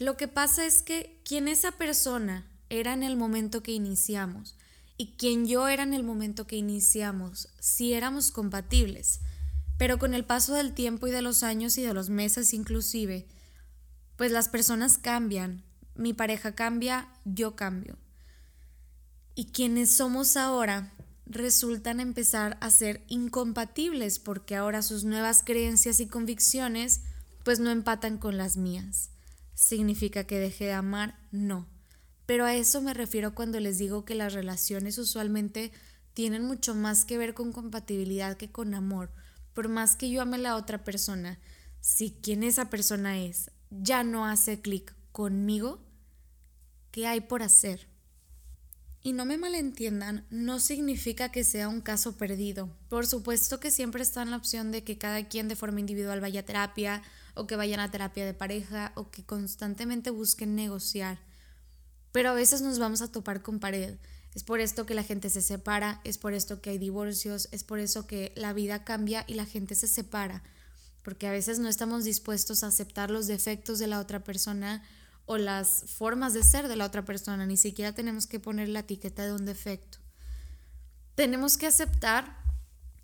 Lo 0.00 0.16
que 0.16 0.26
pasa 0.26 0.66
es 0.66 0.82
que 0.82 1.22
quien 1.24 1.46
esa 1.46 1.70
persona 1.70 2.50
era 2.68 2.92
en 2.92 3.02
el 3.02 3.16
momento 3.16 3.62
que 3.62 3.72
iniciamos 3.72 4.56
y 4.98 5.16
quien 5.16 5.46
yo 5.46 5.68
era 5.68 5.82
en 5.82 5.94
el 5.94 6.04
momento 6.04 6.46
que 6.46 6.56
iniciamos, 6.56 7.48
si 7.60 7.92
éramos 7.92 8.30
compatibles. 8.30 9.20
Pero 9.78 9.98
con 9.98 10.14
el 10.14 10.24
paso 10.24 10.54
del 10.54 10.72
tiempo 10.72 11.06
y 11.06 11.10
de 11.10 11.22
los 11.22 11.42
años 11.42 11.76
y 11.76 11.82
de 11.82 11.92
los 11.92 12.08
meses 12.08 12.54
inclusive, 12.54 13.26
pues 14.16 14.32
las 14.32 14.48
personas 14.48 14.96
cambian, 14.96 15.64
mi 15.94 16.14
pareja 16.14 16.54
cambia, 16.54 17.08
yo 17.24 17.56
cambio. 17.56 17.98
Y 19.34 19.46
quienes 19.52 19.90
somos 19.90 20.36
ahora 20.36 20.94
resultan 21.26 22.00
empezar 22.00 22.56
a 22.60 22.70
ser 22.70 23.04
incompatibles 23.08 24.18
porque 24.18 24.56
ahora 24.56 24.80
sus 24.80 25.04
nuevas 25.04 25.42
creencias 25.44 26.00
y 26.00 26.06
convicciones 26.06 27.02
pues 27.44 27.60
no 27.60 27.70
empatan 27.70 28.16
con 28.16 28.38
las 28.38 28.56
mías. 28.56 29.10
¿Significa 29.54 30.24
que 30.24 30.38
dejé 30.38 30.66
de 30.66 30.72
amar? 30.72 31.18
No. 31.30 31.75
Pero 32.26 32.44
a 32.44 32.54
eso 32.54 32.82
me 32.82 32.92
refiero 32.92 33.34
cuando 33.34 33.60
les 33.60 33.78
digo 33.78 34.04
que 34.04 34.14
las 34.14 34.34
relaciones 34.34 34.98
usualmente 34.98 35.72
tienen 36.12 36.44
mucho 36.44 36.74
más 36.74 37.04
que 37.04 37.18
ver 37.18 37.34
con 37.34 37.52
compatibilidad 37.52 38.36
que 38.36 38.50
con 38.50 38.74
amor. 38.74 39.10
Por 39.54 39.68
más 39.68 39.96
que 39.96 40.10
yo 40.10 40.20
ame 40.22 40.36
a 40.36 40.40
la 40.40 40.56
otra 40.56 40.84
persona, 40.84 41.38
si 41.80 42.10
quien 42.10 42.42
esa 42.42 42.68
persona 42.68 43.20
es 43.20 43.50
ya 43.70 44.04
no 44.04 44.26
hace 44.26 44.60
clic 44.60 44.94
conmigo, 45.12 45.80
¿qué 46.90 47.06
hay 47.06 47.20
por 47.20 47.42
hacer? 47.42 47.88
Y 49.02 49.12
no 49.12 49.24
me 49.24 49.38
malentiendan, 49.38 50.26
no 50.30 50.58
significa 50.58 51.30
que 51.30 51.44
sea 51.44 51.68
un 51.68 51.80
caso 51.80 52.16
perdido. 52.16 52.76
Por 52.88 53.06
supuesto 53.06 53.60
que 53.60 53.70
siempre 53.70 54.02
está 54.02 54.22
en 54.22 54.32
la 54.32 54.36
opción 54.36 54.72
de 54.72 54.82
que 54.82 54.98
cada 54.98 55.28
quien 55.28 55.46
de 55.46 55.54
forma 55.54 55.78
individual 55.78 56.20
vaya 56.20 56.40
a 56.40 56.44
terapia 56.44 57.02
o 57.34 57.46
que 57.46 57.54
vayan 57.54 57.78
a 57.78 57.90
terapia 57.90 58.26
de 58.26 58.34
pareja 58.34 58.92
o 58.96 59.10
que 59.10 59.24
constantemente 59.24 60.10
busquen 60.10 60.56
negociar. 60.56 61.18
Pero 62.16 62.30
a 62.30 62.32
veces 62.32 62.62
nos 62.62 62.78
vamos 62.78 63.02
a 63.02 63.12
topar 63.12 63.42
con 63.42 63.60
pared. 63.60 63.98
Es 64.34 64.42
por 64.42 64.60
esto 64.60 64.86
que 64.86 64.94
la 64.94 65.02
gente 65.02 65.28
se 65.28 65.42
separa, 65.42 66.00
es 66.02 66.16
por 66.16 66.32
esto 66.32 66.62
que 66.62 66.70
hay 66.70 66.78
divorcios, 66.78 67.46
es 67.52 67.62
por 67.62 67.78
eso 67.78 68.06
que 68.06 68.32
la 68.36 68.54
vida 68.54 68.84
cambia 68.84 69.26
y 69.28 69.34
la 69.34 69.44
gente 69.44 69.74
se 69.74 69.86
separa. 69.86 70.42
Porque 71.02 71.26
a 71.26 71.30
veces 71.30 71.58
no 71.58 71.68
estamos 71.68 72.04
dispuestos 72.04 72.64
a 72.64 72.68
aceptar 72.68 73.10
los 73.10 73.26
defectos 73.26 73.78
de 73.78 73.88
la 73.88 74.00
otra 74.00 74.24
persona 74.24 74.82
o 75.26 75.36
las 75.36 75.84
formas 75.88 76.32
de 76.32 76.42
ser 76.42 76.68
de 76.68 76.76
la 76.76 76.86
otra 76.86 77.04
persona, 77.04 77.44
ni 77.44 77.58
siquiera 77.58 77.92
tenemos 77.92 78.26
que 78.26 78.40
poner 78.40 78.70
la 78.70 78.80
etiqueta 78.80 79.26
de 79.26 79.34
un 79.34 79.44
defecto. 79.44 79.98
Tenemos 81.16 81.58
que 81.58 81.66
aceptar 81.66 82.38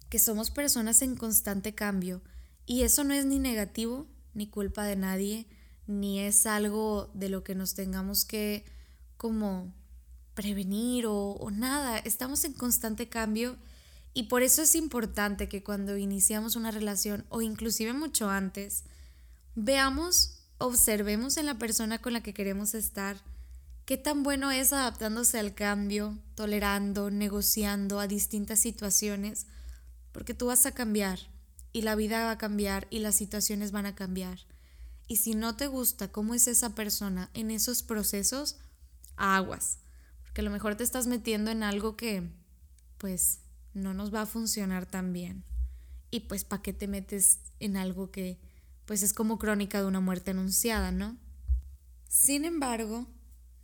que 0.08 0.18
somos 0.18 0.50
personas 0.50 1.02
en 1.02 1.16
constante 1.16 1.74
cambio 1.74 2.22
y 2.64 2.84
eso 2.84 3.04
no 3.04 3.12
es 3.12 3.26
ni 3.26 3.38
negativo 3.38 4.06
ni 4.32 4.46
culpa 4.46 4.84
de 4.84 4.96
nadie, 4.96 5.46
ni 5.86 6.20
es 6.20 6.46
algo 6.46 7.10
de 7.12 7.28
lo 7.28 7.44
que 7.44 7.54
nos 7.54 7.74
tengamos 7.74 8.24
que 8.24 8.64
como 9.22 9.72
prevenir 10.34 11.06
o, 11.06 11.48
nada, 11.52 11.98
estamos 11.98 12.44
en 12.44 12.54
constante 12.54 13.08
cambio 13.08 13.56
y 14.12 14.24
por 14.24 14.42
eso 14.42 14.62
es 14.62 14.74
importante 14.74 15.48
que 15.48 15.62
cuando 15.62 15.96
iniciamos 15.96 16.56
una 16.56 16.72
relación 16.72 17.24
o 17.28 17.40
inclusive 17.40 17.92
mucho 17.92 18.28
antes, 18.28 18.82
veamos 19.54 20.40
observemos 20.58 21.36
en 21.36 21.46
la 21.46 21.56
persona 21.56 22.00
con 22.00 22.14
la 22.14 22.22
que 22.24 22.34
queremos 22.34 22.74
estar 22.74 23.22
qué 23.84 23.96
tan 23.96 24.24
bueno 24.24 24.50
es 24.50 24.72
adaptándose 24.72 25.38
al 25.38 25.54
cambio, 25.54 26.18
tolerando, 26.34 27.12
negociando 27.12 28.00
a 28.00 28.08
distintas 28.08 28.58
situaciones, 28.58 29.46
porque 30.10 30.34
tú 30.34 30.46
vas 30.46 30.66
a 30.66 30.72
cambiar 30.72 31.20
y 31.72 31.82
la 31.82 31.94
vida 31.94 32.24
va 32.24 32.32
a 32.32 32.38
cambiar 32.38 32.88
y 32.90 32.98
las 32.98 33.14
situaciones 33.14 33.70
van 33.70 33.86
a 33.86 33.94
cambiar. 33.94 34.40
Y 35.06 35.16
si 35.16 35.36
no 35.36 35.54
te 35.54 35.68
gusta 35.68 36.10
cómo 36.10 36.34
es 36.34 36.48
esa 36.48 36.74
persona 36.74 37.30
en 37.34 37.52
esos 37.52 37.84
procesos, 37.84 38.56
aguas, 39.16 39.78
porque 40.22 40.40
a 40.40 40.44
lo 40.44 40.50
mejor 40.50 40.76
te 40.76 40.84
estás 40.84 41.06
metiendo 41.06 41.50
en 41.50 41.62
algo 41.62 41.96
que 41.96 42.30
pues 42.98 43.40
no 43.74 43.94
nos 43.94 44.14
va 44.14 44.22
a 44.22 44.26
funcionar 44.26 44.86
tan 44.86 45.12
bien. 45.12 45.44
Y 46.10 46.20
pues 46.20 46.44
¿para 46.44 46.62
qué 46.62 46.72
te 46.72 46.88
metes 46.88 47.40
en 47.58 47.76
algo 47.76 48.10
que 48.10 48.38
pues 48.84 49.02
es 49.02 49.12
como 49.12 49.38
crónica 49.38 49.80
de 49.80 49.86
una 49.86 50.00
muerte 50.00 50.32
anunciada, 50.32 50.90
¿no? 50.90 51.16
Sin 52.08 52.44
embargo, 52.44 53.06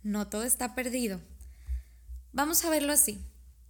no 0.01 0.27
todo 0.27 0.43
está 0.43 0.75
perdido. 0.75 1.21
Vamos 2.31 2.63
a 2.65 2.69
verlo 2.69 2.93
así. 2.93 3.19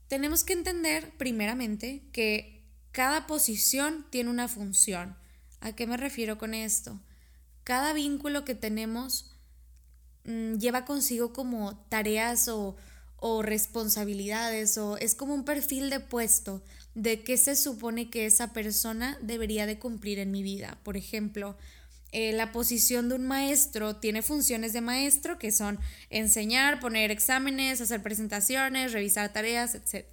Tenemos 0.08 0.44
que 0.44 0.54
entender, 0.54 1.18
primeramente, 1.18 2.10
que 2.12 2.66
cada 2.92 3.28
posición 3.28 4.06
tiene 4.10 4.30
una 4.30 4.48
función. 4.48 5.18
¿A 5.60 5.74
qué 5.74 5.86
me 5.86 5.98
refiero 5.98 6.38
con 6.38 6.54
esto? 6.54 7.00
Cada 7.64 7.94
vínculo 7.94 8.46
que 8.46 8.56
tenemos 8.56 9.39
mm, 10.30 10.58
lleva 10.58 10.86
consigo 10.86 11.34
como 11.34 11.78
tareas 11.90 12.48
o, 12.48 12.78
o 13.18 13.42
responsabilidades 13.42 14.78
o 14.78 14.98
es 14.98 15.16
como 15.16 15.34
un 15.34 15.44
perfil 15.44 15.90
de 15.90 16.00
puesto 16.00 16.62
de 16.96 17.22
qué 17.24 17.38
se 17.38 17.56
supone 17.56 18.10
que 18.10 18.26
esa 18.26 18.54
persona 18.54 19.18
debería 19.22 19.66
de 19.66 19.80
cumplir 19.80 20.20
en 20.20 20.32
mi 20.32 20.44
vida. 20.44 20.78
Por 20.84 20.98
ejemplo, 20.98 21.58
eh, 22.12 22.34
la 22.34 22.52
posición 22.52 23.08
de 23.08 23.16
un 23.16 23.28
maestro 23.28 23.98
tiene 23.98 24.22
funciones 24.22 24.74
de 24.74 24.82
maestro 24.82 25.38
que 25.38 25.52
son 25.52 25.80
enseñar, 26.10 26.80
poner 26.80 27.12
exámenes, 27.12 27.82
hacer 27.82 28.02
presentaciones, 28.02 28.94
revisar 28.94 29.32
tareas, 29.32 29.76
etc. 29.76 30.06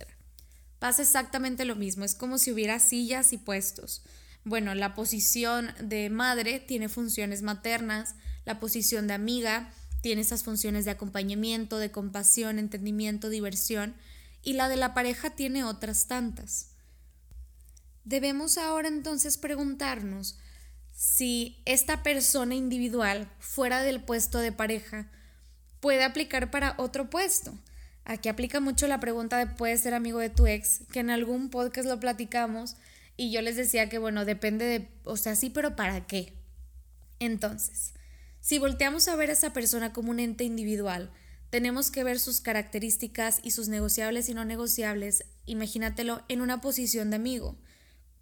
Pasa 0.78 1.02
exactamente 1.02 1.64
lo 1.64 1.75
mismo, 1.75 2.04
es 2.04 2.14
como 2.14 2.37
si 2.37 2.52
hubiera 2.52 2.78
sillas 2.80 3.32
y 3.32 3.38
puestos. 3.38 4.02
Bueno, 4.44 4.75
la 4.75 4.94
posición 4.94 5.75
de 5.80 6.11
madre 6.11 6.61
tiene 6.61 6.88
funciones 6.88 7.42
maternas, 7.42 8.14
la 8.44 8.61
posición 8.61 9.06
de 9.08 9.14
amiga 9.14 9.73
tiene 10.03 10.23
esas 10.23 10.45
funciones 10.45 10.85
de 10.85 10.93
acompañamiento, 10.93 11.79
de 11.79 11.91
compasión, 11.91 12.59
entendimiento, 12.59 13.29
diversión, 13.29 13.95
y 14.43 14.53
la 14.53 14.69
de 14.69 14.76
la 14.76 14.95
pareja 14.95 15.31
tiene 15.31 15.65
otras 15.65 16.07
tantas. 16.07 16.71
Debemos 18.05 18.59
ahora 18.59 18.88
entonces 18.88 19.37
preguntarnos 19.37 20.38
si 20.93 21.61
esta 21.65 22.03
persona 22.03 22.55
individual 22.55 23.29
fuera 23.41 23.83
del 23.83 24.03
puesto 24.03 24.38
de 24.38 24.53
pareja 24.53 25.11
puede 25.81 26.05
aplicar 26.05 26.50
para 26.50 26.75
otro 26.79 27.11
puesto. 27.11 27.59
Aquí 28.05 28.29
aplica 28.29 28.61
mucho 28.61 28.87
la 28.87 29.00
pregunta 29.00 29.38
de 29.38 29.47
puedes 29.47 29.81
ser 29.81 29.93
amigo 29.93 30.21
de 30.21 30.31
tu 30.31 30.47
ex, 30.47 30.83
que 30.93 31.00
en 31.00 31.11
algún 31.11 31.50
podcast 31.50 31.88
lo 31.88 31.99
platicamos 31.99 32.76
y 33.17 33.33
yo 33.33 33.43
les 33.43 33.57
decía 33.57 33.88
que 33.88 33.99
bueno, 33.99 34.25
depende 34.25 34.65
de, 34.65 34.88
o 35.03 35.17
sea, 35.17 35.35
sí, 35.35 35.50
pero 35.50 35.75
¿para 35.75 36.07
qué? 36.07 36.33
Entonces, 37.19 37.95
si 38.47 38.61
volteamos 38.61 39.09
a 39.09 39.17
ver 39.17 39.31
a 39.31 39.33
esa 39.33 39.53
persona 39.53 39.93
como 39.93 40.12
un 40.12 40.21
ente 40.21 40.45
individual, 40.45 41.11
tenemos 41.50 41.91
que 41.91 42.05
ver 42.05 42.21
sus 42.21 42.41
características 42.41 43.41
y 43.43 43.50
sus 43.50 43.67
negociables 43.67 44.29
y 44.29 44.35
no 44.35 44.45
negociables, 44.45 45.25
imagínatelo 45.47 46.23
en 46.29 46.41
una 46.41 46.61
posición 46.61 47.11
de 47.11 47.17
amigo, 47.17 47.57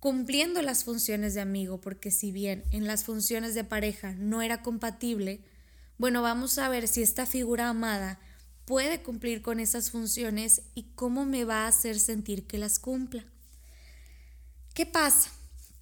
cumpliendo 0.00 0.62
las 0.62 0.83
funciones 0.83 1.35
de 1.35 1.43
amigo, 1.43 1.78
porque 1.83 2.11
si 2.11 2.33
bien 2.33 2.64
en 2.71 2.87
las 2.87 3.04
funciones 3.04 3.54
de 3.54 3.64
pareja 3.64 4.12
no 4.12 4.40
era 4.40 4.62
compatible, 4.62 5.45
bueno, 5.99 6.23
vamos 6.23 6.57
a 6.57 6.71
ver 6.71 6.88
si 6.88 7.02
esta 7.02 7.26
figura 7.26 7.69
amada 7.69 8.19
puede 8.64 9.02
cumplir 9.02 9.43
con 9.43 9.61
esas 9.61 9.90
funciones 9.90 10.62
y 10.75 10.85
cómo 10.95 11.26
me 11.26 11.45
va 11.45 11.64
a 11.64 11.69
hacer 11.69 12.00
sentir 12.00 12.47
que 12.47 12.57
las 12.57 12.78
cumpla. 12.78 13.26
¿Qué 14.73 14.87
pasa? 14.87 15.33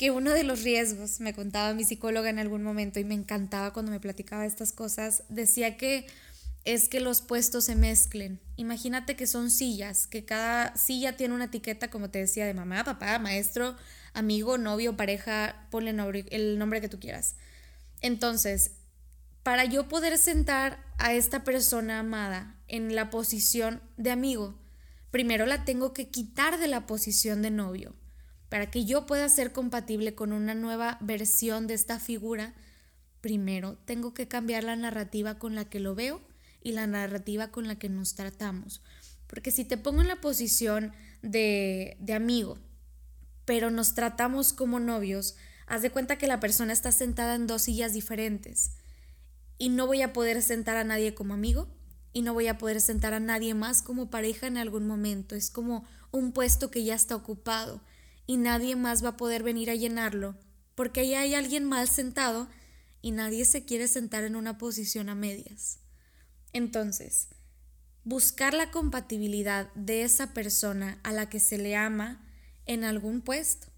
Que 0.03 0.11
uno 0.11 0.33
de 0.33 0.43
los 0.43 0.65
riesgos, 0.65 1.21
me 1.21 1.33
contaba 1.33 1.75
mi 1.75 1.85
psicóloga 1.85 2.29
en 2.29 2.41
algún 2.41 2.65
momento 2.65 2.99
y 2.99 3.05
me 3.05 3.15
encantaba 3.15 3.73
cuando 3.73 3.93
me 3.93 4.01
platicaba 4.01 4.45
estas 4.45 4.73
cosas, 4.73 5.23
decía 5.29 5.77
que 5.77 6.09
es 6.65 6.89
que 6.89 6.99
los 6.99 7.23
puestos 7.23 7.67
se 7.67 7.77
mezclen. 7.77 8.41
Imagínate 8.57 9.15
que 9.15 9.29
son 9.29 9.49
sillas, 9.49 10.09
que 10.09 10.25
cada 10.25 10.75
silla 10.77 11.17
tiene 11.17 11.37
una 11.37 11.45
etiqueta, 11.45 11.89
como 11.89 12.11
te 12.11 12.19
decía, 12.19 12.47
de 12.47 12.53
mamá, 12.53 12.83
papá, 12.83 13.21
maestro, 13.21 13.77
amigo, 14.13 14.59
novio, 14.59 14.97
pareja, 14.97 15.69
ponle 15.71 15.95
el 16.33 16.59
nombre 16.59 16.81
que 16.81 16.89
tú 16.89 16.99
quieras. 16.99 17.37
Entonces, 18.01 18.73
para 19.45 19.67
yo 19.67 19.87
poder 19.87 20.19
sentar 20.19 20.85
a 20.99 21.15
esta 21.15 21.45
persona 21.45 22.01
amada 22.01 22.57
en 22.67 22.97
la 22.97 23.09
posición 23.09 23.81
de 23.99 24.11
amigo, 24.11 24.59
primero 25.13 25.47
la 25.47 25.65
tengo 25.65 25.93
que 25.93 26.09
quitar 26.09 26.59
de 26.59 26.67
la 26.67 26.89
posición 26.89 27.41
de 27.41 27.53
novio. 27.53 27.95
Para 28.53 28.71
que 28.71 28.85
yo 28.85 29.07
pueda 29.07 29.31
ser 29.31 29.55
compatible 29.55 30.15
con 30.15 30.31
una 30.31 30.55
nueva 30.55 30.99
versión 31.01 31.67
de 31.67 31.73
esta 31.73 31.99
figura, 31.99 32.53
primero 33.23 33.79
tengo 33.87 34.13
que 34.13 34.29
cambiar 34.29 34.63
la 34.63 34.77
narrativa 34.77 35.39
con 35.39 35.55
la 35.55 35.65
que 35.65 35.81
lo 35.81 35.95
veo 35.95 36.21
y 36.63 36.73
la 36.73 36.87
narrativa 36.87 37.51
con 37.51 37.67
la 37.67 37.77
que 37.77 37.89
nos 37.89 38.15
tratamos. 38.15 38.83
Porque 39.27 39.53
si 39.53 39.65
te 39.65 39.79
pongo 39.79 40.03
en 40.03 40.09
la 40.09 40.21
posición 40.21 40.93
de, 41.23 41.97
de 41.99 42.13
amigo, 42.13 42.59
pero 43.47 43.71
nos 43.71 43.95
tratamos 43.95 44.53
como 44.53 44.81
novios, 44.81 45.35
haz 45.67 45.81
de 45.81 45.91
cuenta 45.91 46.19
que 46.19 46.27
la 46.27 46.39
persona 46.39 46.75
está 46.75 46.93
sentada 46.93 47.37
en 47.37 47.47
dos 47.47 47.63
sillas 47.63 47.95
diferentes 47.95 48.73
y 49.57 49.71
no 49.71 49.87
voy 49.87 50.03
a 50.03 50.13
poder 50.13 50.43
sentar 50.43 50.77
a 50.77 50.85
nadie 50.85 51.15
como 51.15 51.33
amigo 51.33 51.69
y 52.13 52.21
no 52.21 52.35
voy 52.35 52.49
a 52.49 52.59
poder 52.59 52.83
sentar 52.83 53.15
a 53.15 53.21
nadie 53.21 53.55
más 53.55 53.81
como 53.81 54.11
pareja 54.11 54.47
en 54.47 54.59
algún 54.59 54.87
momento. 54.87 55.37
Es 55.37 55.49
como 55.49 55.87
un 56.11 56.33
puesto 56.33 56.71
que 56.71 56.85
ya 56.85 56.95
está 56.95 57.17
ocupado 57.17 57.81
y 58.27 58.37
nadie 58.37 58.77
más 58.77 59.05
va 59.05 59.11
a 59.11 59.17
poder 59.17 59.43
venir 59.43 59.71
a 59.71 59.75
llenarlo 59.75 60.37
porque 60.75 61.01
ahí 61.01 61.15
hay 61.15 61.35
alguien 61.35 61.65
mal 61.65 61.89
sentado 61.89 62.49
y 63.01 63.11
nadie 63.11 63.45
se 63.45 63.65
quiere 63.65 63.89
sentar 63.89 64.25
en 64.25 64.37
una 64.37 64.59
posición 64.59 65.09
a 65.09 65.15
medias. 65.15 65.79
Entonces, 66.53 67.29
buscar 68.05 68.55
la 68.55 68.71
compatibilidad 68.71 69.73
de 69.75 70.03
esa 70.03 70.33
persona 70.33 70.99
a 71.03 71.13
la 71.13 71.29
que 71.29 71.41
se 71.41 71.59
le 71.59 71.77
ama 71.77 72.25
en 72.67 72.85
algún 72.85 73.21
puesto. 73.21 73.69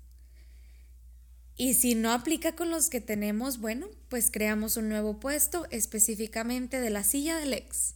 Y 1.57 1.75
si 1.75 1.95
no 1.95 2.13
aplica 2.13 2.57
con 2.57 2.71
los 2.71 2.91
que 2.91 3.01
tenemos, 3.01 3.59
bueno, 3.59 3.89
pues 4.09 4.31
creamos 4.31 4.77
un 4.77 4.89
nuevo 4.89 5.21
puesto 5.21 5.67
específicamente 5.71 6.81
de 6.81 6.91
la 6.91 7.05
silla 7.05 7.37
del 7.39 7.53
ex 7.53 7.95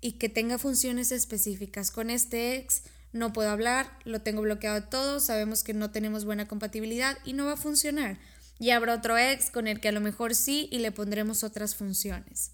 y 0.00 0.12
que 0.12 0.28
tenga 0.28 0.58
funciones 0.58 1.10
específicas. 1.10 1.90
Con 1.90 2.10
este 2.10 2.56
ex 2.56 2.82
no 3.12 3.32
puedo 3.32 3.50
hablar, 3.50 3.98
lo 4.04 4.20
tengo 4.20 4.42
bloqueado 4.42 4.84
todo, 4.84 5.20
sabemos 5.20 5.64
que 5.64 5.74
no 5.74 5.90
tenemos 5.90 6.24
buena 6.24 6.46
compatibilidad 6.46 7.18
y 7.24 7.32
no 7.32 7.46
va 7.46 7.52
a 7.52 7.56
funcionar. 7.56 8.18
Y 8.58 8.70
habrá 8.70 8.94
otro 8.94 9.16
ex 9.16 9.50
con 9.50 9.66
el 9.66 9.80
que 9.80 9.88
a 9.88 9.92
lo 9.92 10.00
mejor 10.00 10.34
sí 10.34 10.68
y 10.70 10.78
le 10.78 10.92
pondremos 10.92 11.44
otras 11.44 11.74
funciones. 11.74 12.52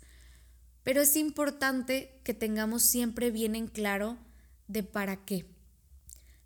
Pero 0.83 1.01
es 1.01 1.17
importante 1.17 2.21
que 2.25 2.35
tengamos 2.35 2.83
siempre 2.83 3.31
bien 3.31 3.57
en 3.57 3.67
claro 3.67 4.19
de 4.69 4.83
para 4.83 5.25
qué. 5.25 5.47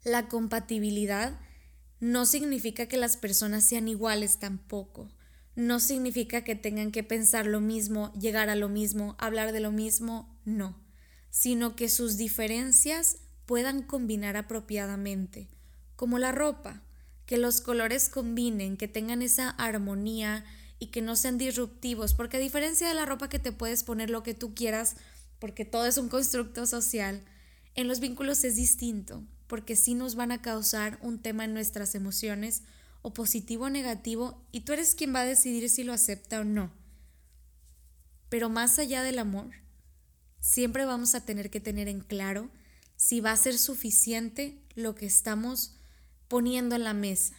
La 0.05 0.29
compatibilidad 0.29 1.38
no 2.00 2.25
significa 2.25 2.87
que 2.87 2.97
las 2.97 3.17
personas 3.17 3.65
sean 3.65 3.88
iguales 3.88 4.38
tampoco. 4.38 5.11
No 5.57 5.81
significa 5.81 6.45
que 6.45 6.55
tengan 6.55 6.93
que 6.93 7.03
pensar 7.03 7.47
lo 7.47 7.61
mismo, 7.61 8.12
llegar 8.12 8.49
a 8.49 8.55
lo 8.55 8.69
mismo, 8.69 9.17
hablar 9.19 9.50
de 9.50 9.59
lo 9.59 9.73
mismo, 9.73 10.41
no. 10.45 10.81
Sino 11.31 11.75
que 11.75 11.88
sus 11.88 12.17
diferencias 12.17 13.17
puedan 13.49 13.83
combinar 13.83 14.37
apropiadamente, 14.37 15.49
como 15.97 16.19
la 16.19 16.31
ropa, 16.31 16.83
que 17.25 17.38
los 17.38 17.62
colores 17.62 18.11
combinen, 18.11 18.76
que 18.76 18.88
tengan 18.88 19.23
esa 19.23 19.49
armonía 19.49 20.45
y 20.78 20.88
que 20.88 21.00
no 21.00 21.17
sean 21.17 21.38
disruptivos, 21.38 22.12
porque 22.12 22.37
a 22.37 22.40
diferencia 22.40 22.87
de 22.87 22.95
la 22.95 23.07
ropa 23.07 23.31
que 23.31 23.38
te 23.38 23.50
puedes 23.50 23.85
poner 23.85 24.11
lo 24.11 24.23
que 24.23 24.35
tú 24.35 24.55
quieras, 24.55 24.97
porque 25.38 25.64
todo 25.64 25.87
es 25.87 25.97
un 25.97 26.11
constructo 26.11 26.67
social, 26.67 27.25
en 27.75 27.88
los 27.88 28.00
vínculos 28.00 28.45
es 28.45 28.55
distinto 28.55 29.25
porque 29.47 29.76
sí 29.76 29.95
nos 29.95 30.14
van 30.14 30.31
a 30.31 30.43
causar 30.43 30.99
un 31.02 31.21
tema 31.21 31.45
en 31.47 31.55
nuestras 31.55 31.95
emociones, 31.95 32.62
o 33.00 33.14
positivo 33.14 33.64
o 33.64 33.71
negativo, 33.71 34.45
y 34.52 34.61
tú 34.61 34.75
eres 34.75 34.95
quien 34.95 35.14
va 35.14 35.21
a 35.21 35.25
decidir 35.25 35.71
si 35.71 35.85
lo 35.85 35.95
acepta 35.95 36.40
o 36.40 36.45
no. 36.45 36.71
Pero 38.28 38.50
más 38.50 38.78
allá 38.78 39.02
del 39.02 39.19
amor, 39.19 39.50
siempre 40.38 40.85
vamos 40.85 41.14
a 41.14 41.25
tener 41.25 41.49
que 41.49 41.61
tener 41.61 41.88
en 41.88 42.00
claro 42.00 42.50
si 42.99 43.23
va 43.23 43.33
a 43.33 43.37
ser 43.38 43.57
suficiente 43.57 44.62
lo 44.75 44.95
que 44.95 45.07
estamos 45.07 45.78
poniendo 46.28 46.76
en 46.76 46.85
la 46.85 46.93
mesa. 46.93 47.35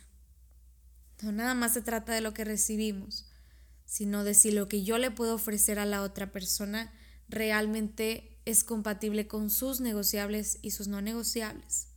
No 1.22 1.32
nada 1.32 1.54
más 1.54 1.74
se 1.74 1.84
trata 1.84 2.14
de 2.14 2.22
lo 2.22 2.34
que 2.34 2.46
recibimos, 2.46 3.28
sino 3.86 4.24
de 4.24 4.34
si 4.34 4.50
lo 4.50 4.68
que 4.68 4.84
yo 4.84 4.98
le 4.98 5.12
puedo 5.12 5.36
ofrecer 5.36 5.78
a 5.78 5.86
la 5.86 6.02
otra 6.02 6.32
persona 6.32 6.92
realmente 7.28 8.40
es 8.46 8.64
compatible 8.64 9.28
con 9.28 9.52
sus 9.52 9.82
negociables 9.82 10.58
y 10.64 10.72
sus 10.72 10.88
no 10.88 11.00
negociables 11.00 11.90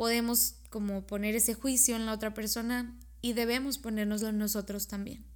podemos 0.00 0.54
como 0.70 1.06
poner 1.06 1.34
ese 1.34 1.52
juicio 1.52 1.94
en 1.94 2.06
la 2.06 2.14
otra 2.14 2.32
persona 2.32 2.98
y 3.20 3.34
debemos 3.34 3.76
ponérnoslo 3.76 4.28
en 4.28 4.38
nosotros 4.38 4.88
también. 4.88 5.26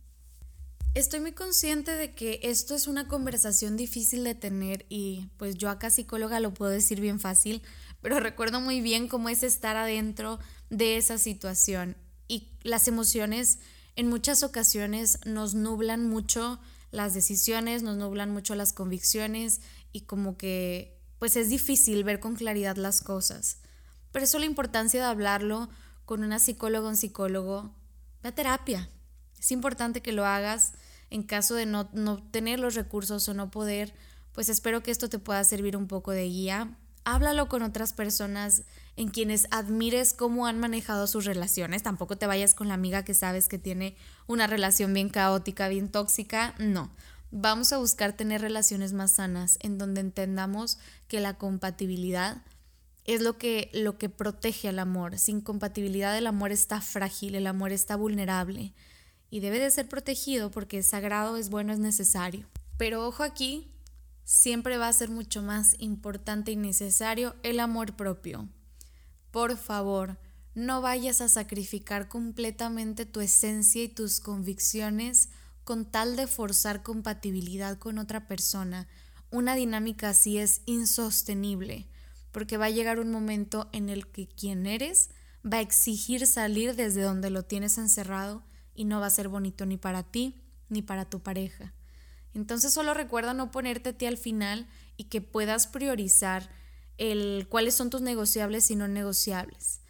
Estoy 0.94 1.18
muy 1.18 1.32
consciente 1.32 1.90
de 1.90 2.14
que 2.14 2.38
esto 2.44 2.76
es 2.76 2.86
una 2.86 3.08
conversación 3.08 3.76
difícil 3.76 4.22
de 4.22 4.36
tener 4.36 4.86
y 4.88 5.28
pues 5.38 5.56
yo 5.56 5.68
acá 5.68 5.90
psicóloga 5.90 6.38
lo 6.38 6.54
puedo 6.54 6.70
decir 6.70 7.00
bien 7.00 7.18
fácil, 7.18 7.62
pero 8.00 8.20
recuerdo 8.20 8.60
muy 8.60 8.80
bien 8.80 9.08
cómo 9.08 9.28
es 9.28 9.42
estar 9.42 9.76
adentro 9.76 10.38
de 10.70 10.96
esa 10.96 11.18
situación 11.18 11.96
y 12.28 12.52
las 12.62 12.86
emociones 12.86 13.58
en 13.96 14.08
muchas 14.08 14.44
ocasiones 14.44 15.18
nos 15.26 15.54
nublan 15.54 16.08
mucho 16.08 16.60
las 16.92 17.12
decisiones, 17.12 17.82
nos 17.82 17.96
nublan 17.96 18.30
mucho 18.30 18.54
las 18.54 18.72
convicciones 18.72 19.62
y 19.90 20.02
como 20.02 20.36
que 20.38 20.96
pues 21.18 21.34
es 21.34 21.48
difícil 21.48 22.04
ver 22.04 22.20
con 22.20 22.36
claridad 22.36 22.76
las 22.76 23.00
cosas. 23.00 23.58
Por 24.12 24.22
eso 24.22 24.38
la 24.38 24.46
importancia 24.46 25.00
de 25.00 25.06
hablarlo 25.06 25.68
con 26.04 26.22
una 26.22 26.38
psicóloga 26.38 26.86
o 26.86 26.90
un 26.90 26.96
psicólogo. 26.96 27.74
Ve 28.22 28.28
a 28.28 28.34
terapia. 28.34 28.90
Es 29.40 29.50
importante 29.50 30.00
que 30.00 30.12
lo 30.12 30.24
hagas 30.24 30.72
en 31.10 31.22
caso 31.22 31.54
de 31.54 31.66
no, 31.66 31.88
no 31.92 32.22
tener 32.22 32.58
los 32.58 32.74
recursos 32.74 33.28
o 33.28 33.34
no 33.34 33.50
poder. 33.50 33.94
Pues 34.32 34.48
espero 34.48 34.82
que 34.82 34.90
esto 34.90 35.08
te 35.08 35.18
pueda 35.18 35.44
servir 35.44 35.76
un 35.76 35.86
poco 35.86 36.10
de 36.10 36.24
guía. 36.24 36.76
Háblalo 37.04 37.48
con 37.48 37.62
otras 37.62 37.92
personas 37.92 38.62
en 38.96 39.08
quienes 39.08 39.46
admires 39.50 40.14
cómo 40.14 40.46
han 40.46 40.58
manejado 40.58 41.06
sus 41.06 41.24
relaciones. 41.24 41.82
Tampoco 41.82 42.16
te 42.16 42.26
vayas 42.26 42.54
con 42.54 42.68
la 42.68 42.74
amiga 42.74 43.04
que 43.04 43.14
sabes 43.14 43.48
que 43.48 43.58
tiene 43.58 43.96
una 44.26 44.46
relación 44.46 44.92
bien 44.94 45.08
caótica, 45.08 45.68
bien 45.68 45.88
tóxica. 45.88 46.54
No. 46.58 46.90
Vamos 47.30 47.72
a 47.72 47.78
buscar 47.78 48.12
tener 48.12 48.40
relaciones 48.40 48.92
más 48.92 49.12
sanas 49.12 49.58
en 49.60 49.76
donde 49.76 50.00
entendamos 50.00 50.78
que 51.08 51.20
la 51.20 51.34
compatibilidad 51.34 52.42
es 53.04 53.20
lo 53.20 53.36
que, 53.38 53.70
lo 53.74 53.98
que 53.98 54.08
protege 54.08 54.68
al 54.68 54.78
amor. 54.78 55.18
Sin 55.18 55.40
compatibilidad 55.40 56.16
el 56.16 56.26
amor 56.26 56.52
está 56.52 56.80
frágil, 56.80 57.34
el 57.34 57.46
amor 57.46 57.72
está 57.72 57.96
vulnerable 57.96 58.72
y 59.34 59.40
debe 59.40 59.58
de 59.58 59.68
ser 59.72 59.88
protegido 59.88 60.52
porque 60.52 60.78
es 60.78 60.86
sagrado, 60.86 61.36
es 61.36 61.50
bueno, 61.50 61.72
es 61.72 61.80
necesario. 61.80 62.46
Pero 62.76 63.04
ojo 63.04 63.24
aquí, 63.24 63.68
siempre 64.22 64.78
va 64.78 64.86
a 64.86 64.92
ser 64.92 65.10
mucho 65.10 65.42
más 65.42 65.74
importante 65.80 66.52
y 66.52 66.56
necesario 66.56 67.34
el 67.42 67.58
amor 67.58 67.96
propio. 67.96 68.48
Por 69.32 69.56
favor, 69.56 70.18
no 70.54 70.82
vayas 70.82 71.20
a 71.20 71.28
sacrificar 71.28 72.06
completamente 72.06 73.06
tu 73.06 73.20
esencia 73.20 73.82
y 73.82 73.88
tus 73.88 74.20
convicciones 74.20 75.30
con 75.64 75.84
tal 75.84 76.14
de 76.14 76.28
forzar 76.28 76.84
compatibilidad 76.84 77.76
con 77.76 77.98
otra 77.98 78.28
persona. 78.28 78.86
Una 79.32 79.56
dinámica 79.56 80.10
así 80.10 80.38
es 80.38 80.60
insostenible 80.64 81.88
porque 82.30 82.56
va 82.56 82.66
a 82.66 82.70
llegar 82.70 83.00
un 83.00 83.10
momento 83.10 83.68
en 83.72 83.88
el 83.88 84.06
que 84.06 84.28
quien 84.28 84.66
eres 84.66 85.10
va 85.44 85.56
a 85.56 85.62
exigir 85.62 86.24
salir 86.28 86.76
desde 86.76 87.02
donde 87.02 87.30
lo 87.30 87.42
tienes 87.42 87.78
encerrado 87.78 88.44
y 88.74 88.84
no 88.84 89.00
va 89.00 89.06
a 89.06 89.10
ser 89.10 89.28
bonito 89.28 89.66
ni 89.66 89.76
para 89.76 90.02
ti 90.02 90.40
ni 90.68 90.82
para 90.82 91.04
tu 91.04 91.20
pareja. 91.20 91.72
Entonces 92.34 92.72
solo 92.72 92.94
recuerda 92.94 93.34
no 93.34 93.50
ponerte 93.50 93.94
a 94.04 94.08
al 94.08 94.16
final 94.16 94.66
y 94.96 95.04
que 95.04 95.20
puedas 95.20 95.66
priorizar 95.66 96.50
el 96.98 97.46
cuáles 97.48 97.74
son 97.74 97.90
tus 97.90 98.00
negociables 98.00 98.70
y 98.70 98.76
no 98.76 98.88
negociables. 98.88 99.80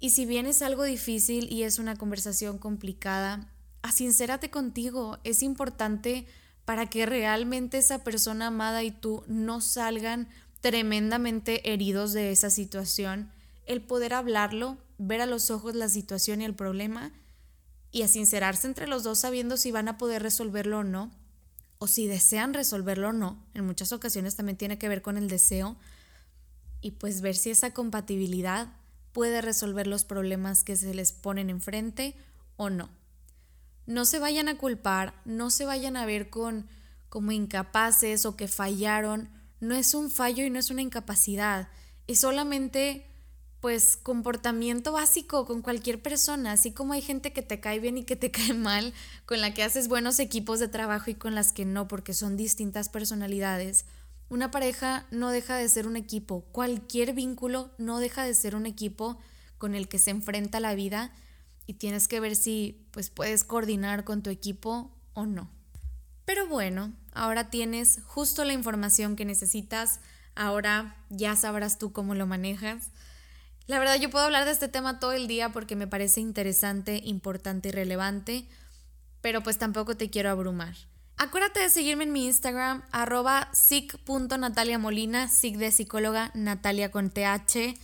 Y 0.00 0.10
si 0.10 0.26
bien 0.26 0.46
es 0.46 0.62
algo 0.62 0.84
difícil 0.84 1.52
y 1.52 1.64
es 1.64 1.78
una 1.78 1.96
conversación 1.96 2.58
complicada, 2.58 3.50
asincérate 3.82 4.50
contigo. 4.50 5.18
Es 5.24 5.42
importante 5.42 6.26
para 6.64 6.86
que 6.86 7.06
realmente 7.06 7.78
esa 7.78 8.04
persona 8.04 8.48
amada 8.48 8.82
y 8.82 8.90
tú 8.90 9.24
no 9.26 9.60
salgan 9.60 10.28
tremendamente 10.60 11.72
heridos 11.72 12.12
de 12.12 12.30
esa 12.30 12.50
situación, 12.50 13.32
el 13.66 13.80
poder 13.80 14.14
hablarlo, 14.14 14.76
ver 14.98 15.20
a 15.20 15.26
los 15.26 15.50
ojos 15.50 15.74
la 15.74 15.88
situación 15.88 16.42
y 16.42 16.44
el 16.44 16.54
problema 16.54 17.12
y 17.90 18.02
a 18.02 18.08
sincerarse 18.08 18.66
entre 18.66 18.86
los 18.86 19.02
dos 19.02 19.18
sabiendo 19.18 19.56
si 19.56 19.70
van 19.70 19.88
a 19.88 19.98
poder 19.98 20.22
resolverlo 20.22 20.80
o 20.80 20.84
no, 20.84 21.10
o 21.78 21.86
si 21.86 22.06
desean 22.06 22.54
resolverlo 22.54 23.10
o 23.10 23.12
no, 23.12 23.44
en 23.54 23.64
muchas 23.64 23.92
ocasiones 23.92 24.36
también 24.36 24.58
tiene 24.58 24.78
que 24.78 24.88
ver 24.88 25.02
con 25.02 25.16
el 25.16 25.28
deseo, 25.28 25.76
y 26.80 26.92
pues 26.92 27.20
ver 27.20 27.36
si 27.36 27.50
esa 27.50 27.72
compatibilidad 27.72 28.68
puede 29.12 29.40
resolver 29.40 29.86
los 29.86 30.04
problemas 30.04 30.64
que 30.64 30.76
se 30.76 30.94
les 30.94 31.12
ponen 31.12 31.50
enfrente 31.50 32.14
o 32.56 32.70
no. 32.70 32.88
No 33.86 34.04
se 34.04 34.18
vayan 34.18 34.48
a 34.48 34.58
culpar, 34.58 35.14
no 35.24 35.50
se 35.50 35.64
vayan 35.64 35.96
a 35.96 36.06
ver 36.06 36.30
con 36.30 36.66
como 37.08 37.32
incapaces 37.32 38.26
o 38.26 38.36
que 38.36 38.48
fallaron 38.48 39.30
no 39.60 39.74
es 39.74 39.94
un 39.94 40.10
fallo 40.10 40.44
y 40.44 40.50
no 40.50 40.58
es 40.58 40.70
una 40.70 40.82
incapacidad, 40.82 41.68
es 42.06 42.20
solamente 42.20 43.06
pues 43.60 43.96
comportamiento 43.96 44.92
básico 44.92 45.44
con 45.46 45.62
cualquier 45.62 46.00
persona, 46.00 46.52
así 46.52 46.72
como 46.72 46.92
hay 46.92 47.02
gente 47.02 47.32
que 47.32 47.42
te 47.42 47.60
cae 47.60 47.80
bien 47.80 47.98
y 47.98 48.04
que 48.04 48.16
te 48.16 48.30
cae 48.32 48.54
mal, 48.54 48.92
con 49.26 49.40
la 49.40 49.54
que 49.54 49.62
haces 49.62 49.88
buenos 49.88 50.18
equipos 50.18 50.60
de 50.60 50.68
trabajo 50.68 51.10
y 51.10 51.14
con 51.14 51.34
las 51.34 51.52
que 51.52 51.64
no, 51.64 51.88
porque 51.88 52.14
son 52.14 52.36
distintas 52.36 52.88
personalidades. 52.88 53.84
Una 54.28 54.50
pareja 54.50 55.06
no 55.10 55.30
deja 55.30 55.56
de 55.56 55.68
ser 55.68 55.86
un 55.86 55.96
equipo, 55.96 56.42
cualquier 56.52 57.14
vínculo 57.14 57.70
no 57.78 57.98
deja 57.98 58.24
de 58.24 58.34
ser 58.34 58.54
un 58.54 58.66
equipo 58.66 59.18
con 59.56 59.74
el 59.74 59.88
que 59.88 59.98
se 59.98 60.10
enfrenta 60.10 60.60
la 60.60 60.74
vida 60.74 61.12
y 61.66 61.74
tienes 61.74 62.08
que 62.08 62.20
ver 62.20 62.36
si 62.36 62.86
pues 62.90 63.10
puedes 63.10 63.44
coordinar 63.44 64.04
con 64.04 64.22
tu 64.22 64.30
equipo 64.30 64.90
o 65.14 65.26
no. 65.26 65.50
Pero 66.24 66.46
bueno, 66.46 66.92
ahora 67.12 67.50
tienes 67.50 68.00
justo 68.06 68.44
la 68.44 68.52
información 68.52 69.16
que 69.16 69.24
necesitas, 69.24 70.00
ahora 70.34 70.96
ya 71.08 71.34
sabrás 71.36 71.78
tú 71.78 71.92
cómo 71.92 72.14
lo 72.14 72.26
manejas. 72.26 72.90
La 73.68 73.78
verdad 73.78 74.00
yo 74.00 74.08
puedo 74.08 74.24
hablar 74.24 74.46
de 74.46 74.50
este 74.52 74.66
tema 74.66 74.98
todo 74.98 75.12
el 75.12 75.28
día 75.28 75.50
porque 75.50 75.76
me 75.76 75.86
parece 75.86 76.20
interesante, 76.22 77.02
importante 77.04 77.68
y 77.68 77.72
relevante, 77.72 78.48
pero 79.20 79.42
pues 79.42 79.58
tampoco 79.58 79.94
te 79.94 80.08
quiero 80.08 80.30
abrumar. 80.30 80.74
Acuérdate 81.18 81.60
de 81.60 81.68
seguirme 81.68 82.04
en 82.04 82.12
mi 82.12 82.24
Instagram, 82.24 82.82
arroba 82.92 83.50
sic.nataliamolina, 83.52 85.28
sic 85.28 85.58
de 85.58 85.70
psicóloga, 85.70 86.30
Natalia 86.32 86.90
con 86.90 87.10
TH. 87.10 87.78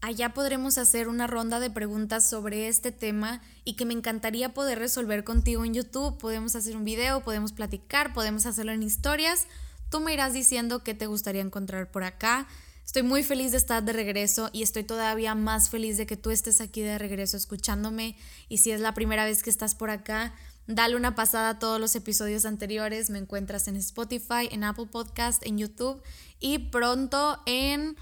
Allá 0.00 0.34
podremos 0.34 0.78
hacer 0.78 1.06
una 1.06 1.28
ronda 1.28 1.60
de 1.60 1.70
preguntas 1.70 2.28
sobre 2.28 2.66
este 2.66 2.90
tema 2.90 3.40
y 3.64 3.74
que 3.74 3.84
me 3.84 3.94
encantaría 3.94 4.52
poder 4.52 4.80
resolver 4.80 5.22
contigo 5.22 5.64
en 5.64 5.74
YouTube. 5.74 6.18
Podemos 6.18 6.56
hacer 6.56 6.76
un 6.76 6.84
video, 6.84 7.22
podemos 7.22 7.52
platicar, 7.52 8.12
podemos 8.14 8.46
hacerlo 8.46 8.72
en 8.72 8.82
historias. 8.82 9.46
Tú 9.90 10.00
me 10.00 10.12
irás 10.12 10.32
diciendo 10.32 10.82
qué 10.82 10.92
te 10.92 11.06
gustaría 11.06 11.42
encontrar 11.42 11.88
por 11.88 12.02
acá. 12.02 12.48
Estoy 12.88 13.02
muy 13.02 13.22
feliz 13.22 13.50
de 13.50 13.58
estar 13.58 13.82
de 13.82 13.92
regreso 13.92 14.48
y 14.50 14.62
estoy 14.62 14.82
todavía 14.82 15.34
más 15.34 15.68
feliz 15.68 15.98
de 15.98 16.06
que 16.06 16.16
tú 16.16 16.30
estés 16.30 16.62
aquí 16.62 16.80
de 16.80 16.96
regreso 16.96 17.36
escuchándome. 17.36 18.16
Y 18.48 18.58
si 18.58 18.70
es 18.70 18.80
la 18.80 18.94
primera 18.94 19.26
vez 19.26 19.42
que 19.42 19.50
estás 19.50 19.74
por 19.74 19.90
acá, 19.90 20.34
dale 20.66 20.96
una 20.96 21.14
pasada 21.14 21.50
a 21.50 21.58
todos 21.58 21.78
los 21.78 21.94
episodios 21.96 22.46
anteriores. 22.46 23.10
Me 23.10 23.18
encuentras 23.18 23.68
en 23.68 23.76
Spotify, 23.76 24.48
en 24.50 24.64
Apple 24.64 24.86
Podcast, 24.86 25.44
en 25.44 25.58
YouTube 25.58 26.02
y 26.40 26.70
pronto 26.70 27.42
en, 27.44 27.94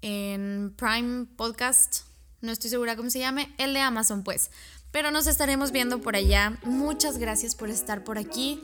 en 0.00 0.72
Prime 0.76 1.26
Podcast. 1.36 2.02
No 2.40 2.52
estoy 2.52 2.70
segura 2.70 2.94
cómo 2.94 3.10
se 3.10 3.18
llame. 3.18 3.52
El 3.58 3.74
de 3.74 3.80
Amazon, 3.80 4.22
pues. 4.22 4.52
Pero 4.92 5.10
nos 5.10 5.26
estaremos 5.26 5.72
viendo 5.72 6.00
por 6.00 6.14
allá. 6.14 6.56
Muchas 6.62 7.18
gracias 7.18 7.56
por 7.56 7.68
estar 7.68 8.04
por 8.04 8.18
aquí. 8.18 8.62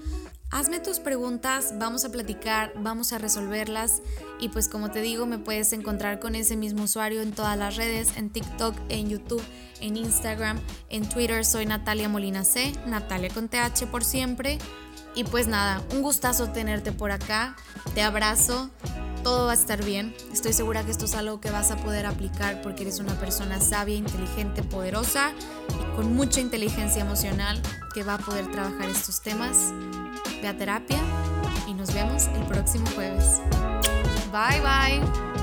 Hazme 0.53 0.81
tus 0.81 0.99
preguntas, 0.99 1.75
vamos 1.79 2.05
a 2.05 2.11
platicar, 2.11 2.73
vamos 2.75 3.13
a 3.13 3.19
resolverlas. 3.19 4.03
Y 4.41 4.49
pues 4.49 4.69
como 4.69 4.91
te 4.91 5.01
digo 5.01 5.25
me 5.25 5.39
puedes 5.39 5.73
encontrar 5.73 6.19
con 6.19 6.35
ese 6.35 6.57
mismo 6.57 6.83
usuario 6.85 7.23
en 7.23 7.31
todas 7.31 7.57
las 7.57 7.77
redes, 7.77 8.17
en 8.17 8.31
TikTok, 8.31 8.75
en 8.89 9.09
YouTube, 9.09 9.43
en 9.81 9.97
Instagram, 9.97 10.59
en 10.89 11.09
Twitter. 11.09 11.45
Soy 11.45 11.67
Natalia 11.67 12.09
Molina 12.09 12.43
C, 12.43 12.73
Natalia 12.85 13.33
con 13.33 13.49
TH 13.49 13.87
por 13.93 14.03
siempre. 14.03 14.59
Y 15.15 15.23
pues 15.23 15.47
nada, 15.47 15.85
un 15.93 16.03
gustazo 16.03 16.49
tenerte 16.51 16.91
por 16.91 17.13
acá, 17.13 17.57
te 17.95 18.03
abrazo, 18.03 18.71
todo 19.23 19.47
va 19.47 19.53
a 19.53 19.55
estar 19.55 19.85
bien, 19.85 20.15
estoy 20.33 20.53
segura 20.53 20.85
que 20.85 20.93
esto 20.93 21.05
es 21.05 21.15
algo 21.15 21.41
que 21.41 21.51
vas 21.51 21.73
a 21.73 21.77
poder 21.77 22.07
aplicar 22.07 22.63
porque 22.63 22.83
eres 22.83 23.01
una 23.01 23.19
persona 23.19 23.61
sabia, 23.61 23.97
inteligente, 23.97 24.63
poderosa 24.63 25.33
y 25.69 25.97
con 25.97 26.15
mucha 26.15 26.41
inteligencia 26.41 27.03
emocional 27.03 27.61
que 27.93 28.05
va 28.05 28.15
a 28.15 28.19
poder 28.19 28.51
trabajar 28.53 28.89
estos 28.89 29.21
temas 29.21 29.73
Ve 30.43 30.49
a 30.49 30.57
terapia 30.57 30.99
y 31.67 31.75
nos 31.75 31.93
vemos 31.93 32.27
el 32.29 32.43
próximo 32.45 32.87
jueves. 32.95 33.41
Bye 34.33 34.61
bye. 34.61 35.40